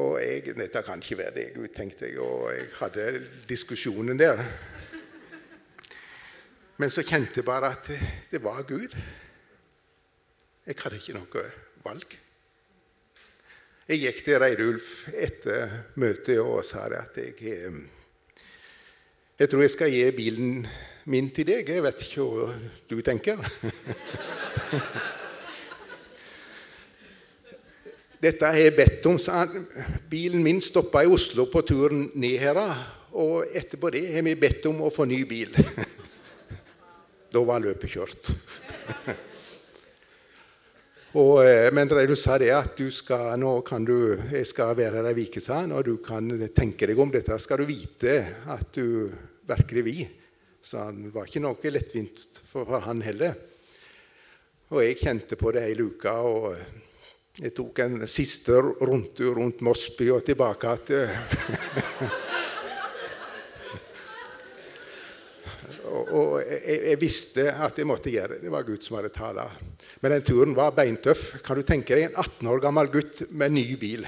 og 0.00 0.16
jeg, 0.22 0.56
dette 0.56 0.84
kan 0.88 1.04
ikke 1.04 1.20
være 1.20 1.36
det 1.36 1.46
Gud, 1.58 1.68
tenkte 1.76 2.08
jeg. 2.08 2.16
Og 2.24 2.56
jeg 2.56 2.72
hadde 2.80 3.20
diskusjonen 3.52 4.16
der. 4.16 4.40
Men 6.76 6.90
så 6.92 7.02
kjente 7.06 7.40
jeg 7.40 7.44
bare 7.46 7.70
at 7.72 7.86
det, 8.30 8.42
var 8.44 8.62
Gud. 8.68 8.96
Jeg 10.66 10.74
hadde 10.82 10.96
ikke 11.00 11.16
noe 11.16 11.44
valg. 11.84 12.16
Jeg 13.86 14.02
gikk 14.02 14.24
til 14.26 14.38
Reidulf 14.42 15.08
etter 15.14 15.94
møtet 16.02 16.40
og 16.42 16.64
sa 16.66 16.84
at 16.90 17.16
jeg, 17.16 17.34
eh, 17.46 17.72
jeg 19.38 19.48
tror 19.48 19.62
jeg 19.62 19.70
skal 19.70 19.90
gi 19.94 20.10
bilen 20.16 20.66
min 21.06 21.30
til 21.30 21.46
deg. 21.46 21.68
Jeg 21.70 21.82
vet 21.84 22.02
ikke 22.02 22.22
hva 22.26 22.50
du 22.90 23.00
tenker. 23.06 23.36
Dette 28.26 28.46
har 28.48 28.58
jeg 28.58 28.74
bedt 28.76 29.06
om. 29.06 29.16
Bilen 30.10 30.42
min 30.42 30.60
stoppa 30.60 31.02
i 31.04 31.06
Oslo 31.06 31.44
på 31.52 31.60
turen 31.62 32.10
ned 32.18 32.38
her. 32.42 32.58
Og 33.16 33.46
etterpå 33.54 33.90
det 33.94 34.12
har 34.12 34.22
vi 34.26 34.34
bedt 34.34 34.66
om 34.66 34.82
å 34.82 34.90
få 34.92 35.04
ny 35.08 35.24
bil. 35.28 35.54
Da 37.36 37.42
var 37.44 37.60
løpet 37.60 37.90
kjørt. 37.92 38.28
og, 41.20 41.42
eh, 41.44 41.68
men 41.76 41.90
du 41.90 42.14
sa 42.16 42.38
det 42.40 42.48
at 42.56 42.78
du 42.78 42.86
skal, 42.88 43.34
nå 43.36 43.58
kan 43.66 43.84
du, 43.84 44.16
jeg 44.30 44.46
skal 44.48 44.72
være 44.78 45.02
her 45.02 45.08
ei 45.10 45.26
uke, 45.26 45.42
og 45.76 45.82
du 45.84 45.98
kan 46.00 46.30
tenke 46.56 46.88
deg 46.88 46.96
om 47.02 47.12
dette. 47.12 47.36
Skal 47.36 47.60
du 47.60 47.68
vite 47.68 48.14
at 48.54 48.72
du 48.72 49.12
virkelig 49.44 49.84
vil. 49.84 50.06
Så 50.64 50.88
det 50.96 51.12
var 51.12 51.28
ikke 51.28 51.44
noe 51.44 51.74
lettvint 51.76 52.40
for 52.48 52.80
han 52.86 53.04
heller. 53.04 53.36
Og 54.72 54.80
jeg 54.80 54.96
kjente 55.02 55.36
på 55.36 55.52
det 55.52 55.66
hele 55.68 55.90
uka. 55.92 56.16
og 56.24 56.56
jeg 57.36 57.52
tok 57.52 57.84
en 57.84 58.06
siste 58.08 58.56
rundtur 58.56 59.36
rundt 59.36 59.60
Mosby 59.60 60.08
og 60.08 60.24
tilbake 60.24 60.72
igjen. 60.88 62.32
og 66.14 66.36
jeg, 66.42 66.76
jeg, 66.90 66.98
visste 67.00 67.44
at 67.50 67.78
jeg 67.78 67.88
måtte 67.88 68.12
gjøre 68.12 68.36
det. 68.36 68.44
Det 68.44 68.52
var 68.52 68.66
Gud 68.66 68.84
som 68.84 68.98
hadde 68.98 69.10
tala. 69.14 69.46
Men 70.02 70.14
den 70.14 70.26
turen 70.26 70.54
var 70.56 70.74
beintøff. 70.76 71.40
Kan 71.46 71.58
du 71.58 71.66
tenke 71.66 71.96
deg 71.96 72.08
en 72.08 72.20
18 72.22 72.50
år 72.52 72.62
gammel 72.62 72.90
gutt 72.92 73.24
med 73.30 73.54
ny 73.56 73.64
bil? 73.80 74.06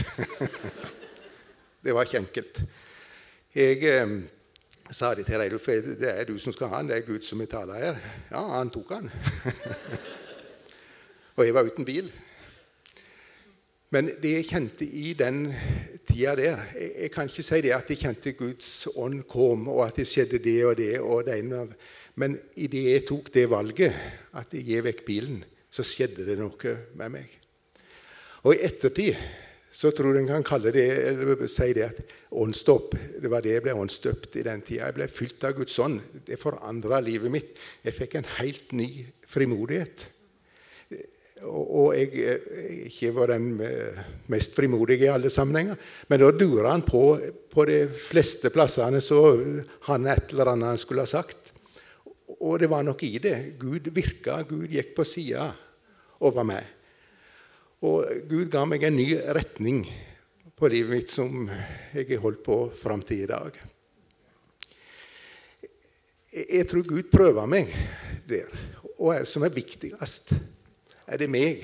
det 1.85 1.97
var 1.97 2.07
ikke 2.07 2.23
enkelt. 2.23 2.63
Jeg 3.57 3.83
eh, 3.91 4.15
sa 4.95 5.11
det 5.19 5.27
til 5.27 5.41
Reidulf. 5.41 5.67
Det 5.99 6.13
er 6.13 6.29
du 6.29 6.37
som 6.39 6.55
skal 6.55 6.71
ha 6.71 6.83
den. 6.83 6.93
Det 6.93 7.01
er 7.01 7.09
Gud 7.09 7.27
som 7.27 7.43
vil 7.43 7.51
tale 7.51 7.81
her. 7.81 8.01
Ja, 8.31 8.45
han 8.55 8.71
tok 8.75 8.95
han. 8.95 9.11
og 11.37 11.47
jeg 11.47 11.57
var 11.57 11.67
uten 11.67 11.89
bil. 11.89 12.13
Men 13.95 14.11
det 14.21 14.35
jeg 14.35 14.49
kjente 14.51 14.85
i 14.85 15.15
den 15.17 15.47
tida 16.09 16.35
der 16.37 16.61
jeg, 16.75 16.91
jeg, 17.05 17.11
kan 17.15 17.31
ikke 17.31 17.45
si 17.47 17.61
det 17.65 17.73
at 17.73 17.89
jeg 17.89 18.01
kjente 18.03 18.35
Guds 18.37 18.71
ånd 19.01 19.23
kom, 19.31 19.69
og 19.73 19.87
at 19.87 19.97
det 19.97 20.09
skjedde 20.09 20.43
det 20.45 20.59
og 20.69 20.77
det. 20.77 20.93
og 21.01 21.25
det 21.25 21.39
ene. 21.39 21.65
Men 22.21 22.37
idet 22.57 22.85
jeg 22.93 23.07
tok 23.09 23.33
det 23.35 23.49
valget, 23.51 23.95
at 24.37 24.53
jeg 24.53 24.67
gir 24.67 24.85
vekk 24.85 25.05
bilen, 25.07 25.45
så 25.71 25.85
skjedde 25.87 26.27
det 26.27 26.37
noe 26.41 26.75
med 27.01 27.15
meg. 27.17 27.39
Og 28.45 28.55
i 28.55 28.65
ettertid 28.67 29.17
så 29.73 29.93
tror 29.93 30.17
jeg 30.17 30.25
en 30.25 30.31
kan 30.31 30.47
kalle 30.47 30.73
det, 30.75 30.87
eller 31.11 31.47
si 31.49 31.73
det 31.77 31.87
at 31.87 32.15
åndsdåp. 32.33 32.95
Det 33.23 33.31
var 33.31 33.45
det 33.45 33.57
jeg 33.57 33.65
ble 33.65 33.77
åndsdøpt 33.77 34.39
i 34.41 34.45
den 34.47 34.63
tida. 34.65 34.89
Jeg 34.89 34.97
ble 34.97 35.09
fylt 35.13 35.45
av 35.49 35.57
Guds 35.57 35.77
ånd. 35.85 36.01
Det 36.27 36.41
forandra 36.41 37.01
livet 37.05 37.33
mitt. 37.33 37.53
Jeg 37.85 37.97
fikk 37.97 38.19
en 38.19 38.31
helt 38.39 38.73
ny 38.77 38.89
frimodighet. 39.29 40.09
Og 41.47 41.93
jeg, 41.95 42.09
jeg 42.19 42.87
ikke 42.89 43.13
var 43.15 43.31
den 43.31 43.53
mest 44.33 44.57
frimodige 44.57 45.07
i 45.07 45.13
alle 45.13 45.31
sammenhenger. 45.31 45.77
Men 46.09 46.23
da 46.23 46.33
durer 46.35 46.71
han 46.73 46.83
på 46.87 47.03
på 47.59 47.65
de 47.67 47.79
fleste 47.91 48.53
plassene 48.55 49.01
så 49.03 49.21
han 49.89 50.07
et 50.07 50.33
eller 50.33 50.53
annet 50.53 50.75
han 50.75 50.81
skulle 50.81 51.03
ha 51.07 51.11
sagt. 51.11 51.55
Og 52.39 52.61
det 52.63 52.69
var 52.71 52.85
nok 52.87 53.03
i 53.03 53.17
det. 53.23 53.59
Gud 53.59 53.89
virka. 53.95 54.43
Gud 54.47 54.69
gikk 54.71 54.93
på 54.95 55.07
sida 55.09 55.49
over 56.23 56.47
meg. 56.47 56.69
Og 57.83 58.07
Gud 58.31 58.51
ga 58.53 58.65
meg 58.69 58.85
en 58.87 58.99
ny 58.99 59.09
retning 59.35 59.83
på 60.59 60.71
livet 60.71 60.95
mitt 60.95 61.11
som 61.11 61.49
jeg 61.95 62.07
har 62.11 62.23
holdt 62.23 62.45
på 62.47 62.61
fram 62.79 63.03
til 63.07 63.25
i 63.25 63.31
dag. 63.31 63.59
Jeg 66.39 66.67
tror 66.71 66.87
Gud 66.87 67.11
prøver 67.11 67.51
meg 67.51 67.75
der. 68.29 68.51
Og 68.99 69.15
er 69.15 69.27
som 69.31 69.47
er 69.47 69.55
viktigst 69.55 70.35
er 71.09 71.21
det 71.21 71.29
meg? 71.33 71.63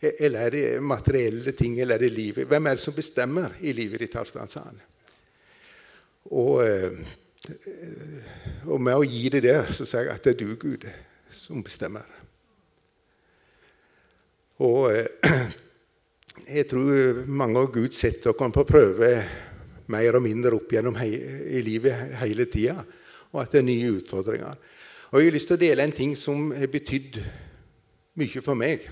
Eller 0.00 0.46
er 0.46 0.54
det 0.54 0.66
materielle 0.82 1.52
ting, 1.52 1.76
eller 1.80 1.98
er 1.98 2.06
det 2.06 2.12
livet? 2.14 2.48
Hvem 2.48 2.66
er 2.66 2.78
det 2.78 2.84
som 2.84 2.96
bestemmer 2.96 3.58
i 3.60 3.74
livet 3.76 4.00
ditt? 4.00 4.16
Halvdan, 4.16 4.48
sa 4.48 4.62
han. 4.64 4.80
Og, 6.30 6.62
eh, 6.64 7.02
og, 8.64 8.78
med 8.80 8.96
å 8.96 9.04
gi 9.04 9.28
det 9.32 9.42
der, 9.44 9.68
så 9.68 9.84
sier 9.84 10.08
jeg 10.08 10.14
at 10.14 10.24
det 10.24 10.34
er 10.34 10.40
du, 10.40 10.54
Gud, 10.60 10.86
som 11.28 11.60
bestemmer. 11.64 12.08
Og 14.64 14.88
eh, 14.94 15.52
jeg 16.56 16.68
tror 16.70 17.22
mange 17.28 17.60
av 17.60 17.70
Gud 17.74 17.92
setter 17.96 18.32
oss 18.32 18.56
på 18.56 18.66
prøve 18.68 19.12
mer 19.90 20.16
og 20.16 20.24
mindre 20.24 20.56
opp 20.56 20.72
gjennom 20.72 20.96
hei, 21.00 21.12
i 21.12 21.60
livet 21.66 22.16
hele 22.22 22.46
tida, 22.48 22.80
og 23.34 23.42
at 23.42 23.52
det 23.52 23.60
er 23.60 23.68
nye 23.68 23.94
utfordringer. 23.98 24.56
Og 25.10 25.20
Jeg 25.20 25.26
har 25.26 25.34
lyst 25.34 25.48
til 25.50 25.58
å 25.58 25.64
dele 25.64 25.84
en 25.84 25.94
ting 25.94 26.12
som 26.16 26.52
har 26.54 26.70
betydd 26.70 27.18
mye 28.20 28.42
for 28.44 28.58
meg. 28.58 28.84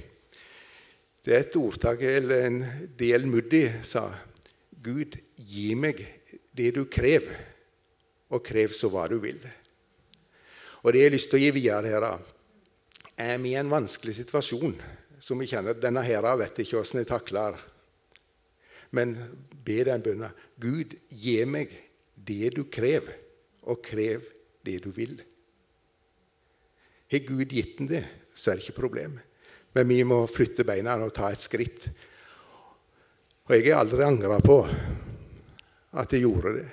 Det 1.24 1.34
er 1.34 1.44
et 1.44 1.56
ordtak 1.60 2.02
eller 2.08 2.46
en 2.46 2.58
del 2.98 3.26
Muddi 3.28 3.66
sa. 3.84 4.06
Gud, 4.82 5.18
gi 5.36 5.74
meg 5.76 6.00
det 6.56 6.72
du 6.76 6.84
krever, 6.90 7.36
og 8.32 8.44
krev 8.44 8.72
så 8.76 8.90
hva 8.92 9.06
du 9.10 9.18
vil. 9.22 9.40
Og 10.84 10.92
det 10.92 11.02
jeg 11.02 11.10
har 11.10 11.16
lyst 11.16 11.30
til 11.32 11.40
å 11.40 11.42
gi 11.42 11.54
videre 11.56 11.92
her, 11.92 12.06
er 13.18 13.38
vi 13.42 13.52
i 13.52 13.58
en 13.58 13.72
vanskelig 13.72 14.14
situasjon 14.20 14.76
som 15.20 15.40
vi 15.40 15.48
kjenner 15.50 15.74
Denne 15.74 16.04
her 16.06 16.26
vet 16.38 16.60
ikke 16.62 16.78
hvordan 16.78 17.02
jeg 17.02 17.10
takler. 17.10 17.58
Men 18.94 19.16
be 19.64 19.82
den 19.84 20.04
bønnen. 20.04 20.36
Gud, 20.56 20.94
gi 21.10 21.42
meg 21.44 21.74
det 22.14 22.54
du 22.56 22.64
krever, 22.72 23.18
og 23.68 23.82
krev 23.84 24.24
det 24.64 24.78
du 24.86 24.90
vil. 24.94 25.18
Har 27.08 27.24
Gud 27.26 27.52
gitt 27.52 27.78
den 27.78 27.90
det, 27.90 28.04
så 28.38 28.52
er 28.52 28.58
det 28.58 28.68
ikke 28.68 28.80
problem. 28.80 29.18
Men 29.74 29.88
vi 29.90 30.02
må 30.06 30.22
flytte 30.30 30.66
beina 30.66 30.94
og 31.02 31.14
ta 31.14 31.32
et 31.32 31.42
skritt. 31.42 31.88
Og 33.48 33.56
jeg 33.56 33.72
har 33.72 33.82
aldri 33.82 34.04
angra 34.06 34.38
på 34.44 34.60
at 35.98 36.12
jeg 36.14 36.22
gjorde 36.22 36.54
det. 36.60 36.68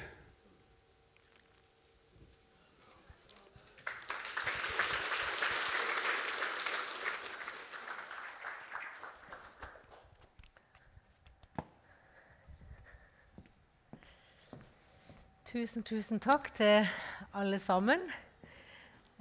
Tusen, 15.55 15.85
tusen 15.87 16.19
takk 16.19 16.49
til 16.57 16.83
alle 17.31 17.57
sammen. 17.63 18.01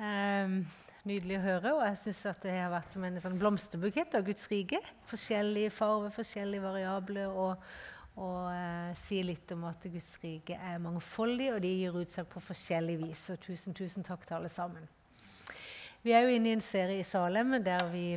Um, 0.03 0.65
nydelig 1.09 1.39
å 1.39 1.45
høre. 1.45 1.73
Og 1.77 1.83
jeg 1.87 2.01
syns 2.03 2.43
det 2.43 2.55
har 2.57 2.73
vært 2.73 2.95
som 2.95 3.05
en 3.07 3.21
sånn 3.23 3.41
blomsterbukett 3.41 4.17
av 4.19 4.27
Guds 4.27 4.47
rike. 4.53 4.81
Forskjellige 5.11 5.73
farver, 5.75 6.13
forskjellige 6.15 6.65
variabler. 6.65 7.33
Og, 7.33 7.65
og 8.21 8.51
eh, 8.53 8.93
sier 8.99 9.27
litt 9.29 9.53
om 9.57 9.67
at 9.71 9.89
Guds 9.91 10.13
rike 10.23 10.59
er 10.59 10.83
mangfoldig, 10.83 11.51
og 11.55 11.63
de 11.65 11.73
gir 11.81 11.99
utsalg 12.05 12.31
på 12.33 12.43
forskjellig 12.45 12.99
vis. 13.03 13.27
Og 13.35 13.43
tusen, 13.45 13.77
tusen 13.77 14.07
takk 14.07 14.27
til 14.29 14.39
alle 14.39 14.53
sammen. 14.53 14.87
Vi 16.05 16.13
er 16.13 16.27
jo 16.27 16.35
inne 16.37 16.53
i 16.53 16.57
en 16.59 16.65
serie 16.65 17.01
i 17.01 17.09
Salem 17.09 17.57
der 17.65 17.87
vi 17.89 18.09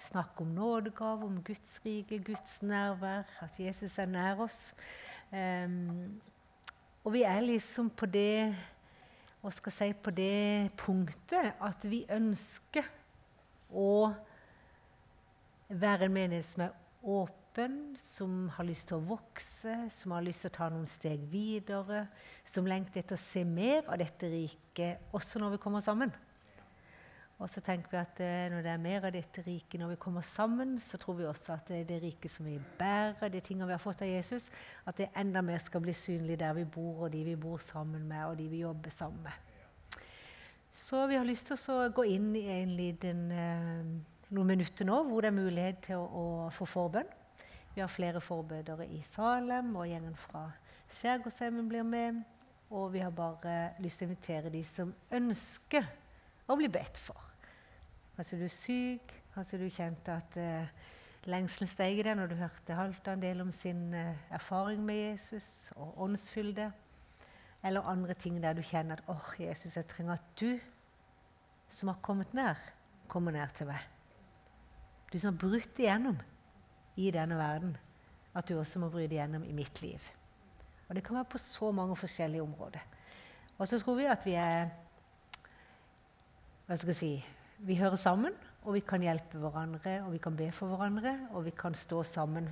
snakker 0.00 0.40
om 0.46 0.54
nådegave, 0.56 1.26
om 1.26 1.42
Guds 1.44 1.80
rike, 1.84 2.18
Guds 2.24 2.62
nærvær, 2.62 3.28
at 3.44 3.58
Jesus 3.60 3.98
er 4.00 4.08
nær 4.08 4.40
oss. 4.40 4.72
Um, 5.30 6.20
og 7.04 7.12
vi 7.12 7.22
er 7.22 7.40
liksom 7.44 7.90
på 7.90 8.08
det 8.10 8.56
og 9.40 9.54
skal 9.56 9.72
si 9.72 9.88
på 9.96 10.12
det 10.12 10.72
punktet 10.80 11.54
at 11.64 11.84
vi 11.88 12.02
ønsker 12.12 12.84
å 13.72 14.10
være 15.70 16.08
en 16.08 16.14
menighet 16.14 16.48
som 16.48 16.64
er 16.66 16.74
åpen, 17.00 17.76
som 17.96 18.48
har 18.56 18.66
lyst 18.68 18.90
til 18.90 18.98
å 18.98 19.06
vokse, 19.12 19.76
som 19.92 20.12
har 20.16 20.26
lyst 20.26 20.44
til 20.44 20.52
å 20.52 20.56
ta 20.58 20.68
noen 20.72 20.88
steg 20.90 21.22
videre, 21.30 22.04
som 22.44 22.68
lengter 22.68 23.00
etter 23.00 23.16
å 23.16 23.22
se 23.22 23.44
mer 23.46 23.86
av 23.86 24.00
dette 24.02 24.28
riket 24.28 25.14
også 25.16 25.40
når 25.40 25.56
vi 25.56 25.62
kommer 25.62 25.84
sammen. 25.84 26.12
Og 27.40 27.48
så 27.48 27.62
tenker 27.64 27.88
vi 27.88 27.96
at 27.96 28.18
eh, 28.20 28.50
når 28.52 28.64
det 28.66 28.70
er 28.74 28.80
mer 28.82 29.04
av 29.08 29.14
dette 29.14 29.40
riket 29.46 29.80
når 29.80 29.94
vi 29.94 30.00
kommer 30.02 30.24
sammen, 30.26 30.74
så 30.76 30.98
tror 31.00 31.16
vi 31.16 31.24
også 31.24 31.54
at 31.54 31.70
det, 31.72 31.86
det 31.88 32.02
riket 32.02 32.32
som 32.34 32.44
vi 32.44 32.58
bærer, 32.78 33.30
de 33.32 33.40
tingene 33.40 33.68
vi 33.70 33.72
har 33.72 33.80
fått 33.80 34.02
av 34.04 34.10
Jesus, 34.10 34.50
at 34.84 34.98
det 35.00 35.08
enda 35.16 35.40
mer 35.44 35.62
skal 35.64 35.80
bli 35.80 35.94
synlig 35.96 36.36
der 36.42 36.52
vi 36.58 36.66
bor, 36.68 37.06
og 37.06 37.14
de 37.14 37.22
vi 37.24 37.38
bor 37.40 37.62
sammen 37.64 38.04
med, 38.04 38.26
og 38.26 38.36
de 38.36 38.48
vi 38.52 38.60
jobber 38.60 38.92
sammen 38.92 39.24
med. 39.24 39.88
Så 40.72 41.06
vi 41.08 41.16
har 41.16 41.24
lyst 41.24 41.48
til 41.48 41.72
å 41.72 41.88
gå 41.96 42.04
inn 42.12 42.28
i 42.36 42.44
en 42.58 42.76
liten, 42.76 43.24
eh, 43.32 43.88
noen 44.36 44.52
minutter 44.52 44.84
nå 44.84 45.00
hvor 45.08 45.24
det 45.24 45.32
er 45.32 45.38
mulighet 45.40 45.80
til 45.88 45.96
å, 45.96 46.20
å 46.44 46.52
få 46.52 46.68
forbønn. 46.68 47.08
Vi 47.72 47.80
har 47.80 47.88
flere 47.88 48.20
forbedere 48.20 48.84
i 48.84 49.00
Salem, 49.06 49.72
og 49.80 49.88
gjengen 49.88 50.14
fra 50.28 50.44
Skjærgårdsheimen 50.92 51.72
blir 51.72 51.88
med. 51.88 52.20
Og 52.68 52.92
vi 52.92 53.00
har 53.00 53.16
bare 53.16 53.72
lyst 53.80 54.02
til 54.02 54.10
å 54.10 54.12
invitere 54.12 54.52
de 54.52 54.60
som 54.66 54.92
ønsker 55.16 55.88
å 56.50 56.60
bli 56.60 56.68
bedt 56.68 57.00
for. 57.00 57.29
Kanskje 58.20 58.36
du 58.36 58.42
er 58.44 58.52
syk, 58.52 59.12
kanskje 59.32 59.58
du 59.62 59.70
kjente 59.72 60.12
at 60.12 60.34
eh, 60.36 60.72
lengselen 61.32 61.70
steg 61.72 62.02
i 62.02 62.02
deg 62.04 62.18
når 62.18 62.28
du 62.28 62.34
hørte 62.36 62.76
Halvdan 62.76 63.22
dele 63.22 63.46
om 63.46 63.52
sin 63.54 63.94
eh, 63.96 64.18
erfaring 64.36 64.82
med 64.84 64.98
Jesus 64.98 65.70
og 65.72 66.02
åndsfylde. 66.04 66.66
Eller 67.64 67.88
andre 67.88 68.12
ting 68.12 68.36
der 68.42 68.58
du 68.58 68.60
kjenner 68.60 69.00
at 69.00 69.08
åh, 69.08 69.16
oh, 69.16 69.40
Jesus, 69.40 69.78
jeg 69.78 69.88
trenger 69.88 70.18
at 70.18 70.28
du 70.36 70.60
som 71.72 71.94
har 71.94 71.96
kommet 72.04 72.36
nær, 72.36 72.60
kommer 73.08 73.32
nær 73.32 73.56
til 73.56 73.72
meg. 73.72 73.88
Du 75.08 75.16
som 75.16 75.32
har 75.32 75.40
brutt 75.40 75.80
igjennom 75.80 76.20
i 77.00 77.08
denne 77.16 77.40
verden, 77.40 77.72
at 78.36 78.44
du 78.52 78.58
også 78.58 78.84
må 78.84 78.92
bryte 78.92 79.16
igjennom 79.16 79.48
i 79.48 79.56
mitt 79.56 79.80
liv. 79.80 80.12
Og 80.90 80.94
Det 80.94 81.08
kan 81.08 81.22
være 81.22 81.32
på 81.32 81.44
så 81.48 81.72
mange 81.72 81.96
forskjellige 81.96 82.44
områder. 82.44 82.84
Og 83.56 83.64
så 83.68 83.80
tror 83.80 83.96
vi 83.96 84.12
at 84.12 84.28
vi 84.28 84.36
er 84.36 84.74
hva 86.68 86.76
skal 86.76 86.92
jeg 86.92 87.04
si, 87.06 87.14
vi 87.66 87.76
hører 87.76 87.98
sammen, 88.00 88.34
og 88.64 88.74
vi 88.76 88.82
kan 88.84 89.02
hjelpe 89.04 89.40
hverandre, 89.40 90.00
og 90.04 90.12
vi 90.14 90.20
kan 90.22 90.36
be 90.36 90.50
for 90.52 90.72
hverandre, 90.72 91.14
og 91.32 91.44
vi 91.44 91.52
kan 91.56 91.74
stå 91.74 92.02
sammen 92.04 92.48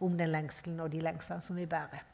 om 0.00 0.16
den 0.18 0.30
lengselen 0.30 0.80
og 0.80 0.92
de 0.92 1.00
lengslene 1.02 1.42
som 1.42 1.56
vi 1.58 1.66
bærer. 1.66 2.04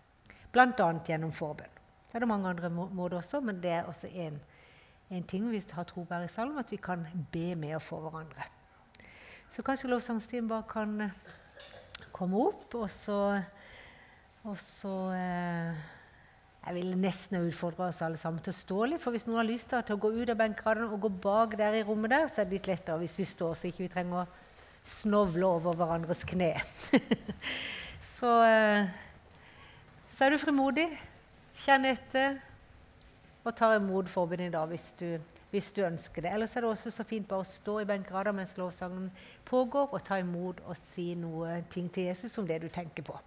Bl.a. 0.53 0.89
gjennom 1.07 1.33
forbønn. 1.33 1.79
Det 2.09 2.19
er 2.19 2.25
det 2.25 2.29
mange 2.29 2.49
andre 2.49 2.69
måter 2.71 3.17
også, 3.17 3.41
men 3.41 3.63
det 3.63 3.71
er 3.73 3.89
også 3.89 4.11
en 4.13 5.25
ting 5.29 5.51
vi 5.51 5.63
har 5.73 5.85
tro 5.89 6.05
på 6.05 6.15
her 6.15 6.27
i 6.27 6.29
salmen, 6.29 6.59
at 6.59 6.71
vi 6.71 6.77
kan 6.77 7.07
be 7.33 7.55
med 7.55 7.75
og 7.75 7.83
for 7.83 8.05
hverandre. 8.05 8.45
Så 9.49 9.63
kanskje 9.63 9.89
lovsangstiden 9.89 10.49
bare 10.49 10.65
kan 10.69 11.01
eh, 11.01 11.17
komme 12.13 12.37
opp, 12.41 12.75
og 12.75 12.91
så, 12.91 13.41
og 14.45 14.59
så 14.59 14.95
eh, 15.17 15.83
jeg 16.63 16.77
vil 16.77 16.93
nesten 16.95 17.41
utfordre 17.43 17.89
oss 17.89 18.05
alle 18.07 18.19
sammen 18.21 18.43
til 18.43 18.53
å 18.53 18.57
stå 18.57 18.85
litt. 18.87 19.03
For 19.03 19.15
hvis 19.15 19.27
noen 19.27 19.41
har 19.41 19.49
lyst 19.49 19.73
til 19.73 19.97
å 19.97 19.99
gå 19.99 20.13
ut 20.15 20.31
av 20.31 20.39
benkeradene 20.39 20.95
og 20.95 21.03
gå 21.03 21.11
bak 21.25 21.57
der 21.59 21.75
i 21.81 21.83
rommet 21.87 22.15
der, 22.15 22.29
så 22.31 22.43
er 22.43 22.47
det 22.47 22.61
litt 22.61 22.71
lettere 22.71 23.01
hvis 23.03 23.19
vi 23.19 23.27
står, 23.27 23.57
så 23.59 23.67
ikke 23.69 23.87
vi 23.89 23.91
trenger 23.91 24.23
å 24.23 24.29
snovle 24.87 25.49
over 25.59 25.75
hverandres 25.79 26.23
kne. 26.29 26.53
så, 28.17 28.31
eh, 28.47 28.87
så 30.07 30.27
er 30.27 30.35
du 30.35 30.39
frimodig. 30.43 30.87
Kjenn 31.65 31.87
etter 31.91 32.39
og 33.43 33.55
ta 33.59 33.73
imot 33.75 34.11
forbund 34.11 34.47
i 34.47 34.53
dag 34.55 34.71
hvis 34.71 34.93
du, 35.03 35.09
hvis 35.51 35.73
du 35.75 35.83
ønsker 35.83 36.23
det. 36.23 36.31
Ellers 36.31 36.55
er 36.55 36.63
det 36.63 36.71
også 36.71 36.95
så 36.95 37.07
fint 37.07 37.27
bare 37.27 37.43
å 37.43 37.49
stå 37.49 37.81
i 37.83 37.91
benkerader 37.91 38.39
mens 38.39 38.55
lovsangen 38.59 39.11
pågår, 39.51 39.91
og 39.91 40.07
ta 40.07 40.23
imot 40.23 40.63
og 40.63 40.79
si 40.79 41.11
noe 41.19 41.59
ting 41.75 41.91
til 41.91 42.13
Jesus 42.13 42.39
om 42.39 42.47
det 42.47 42.63
du 42.63 42.71
tenker 42.71 43.07
på. 43.11 43.19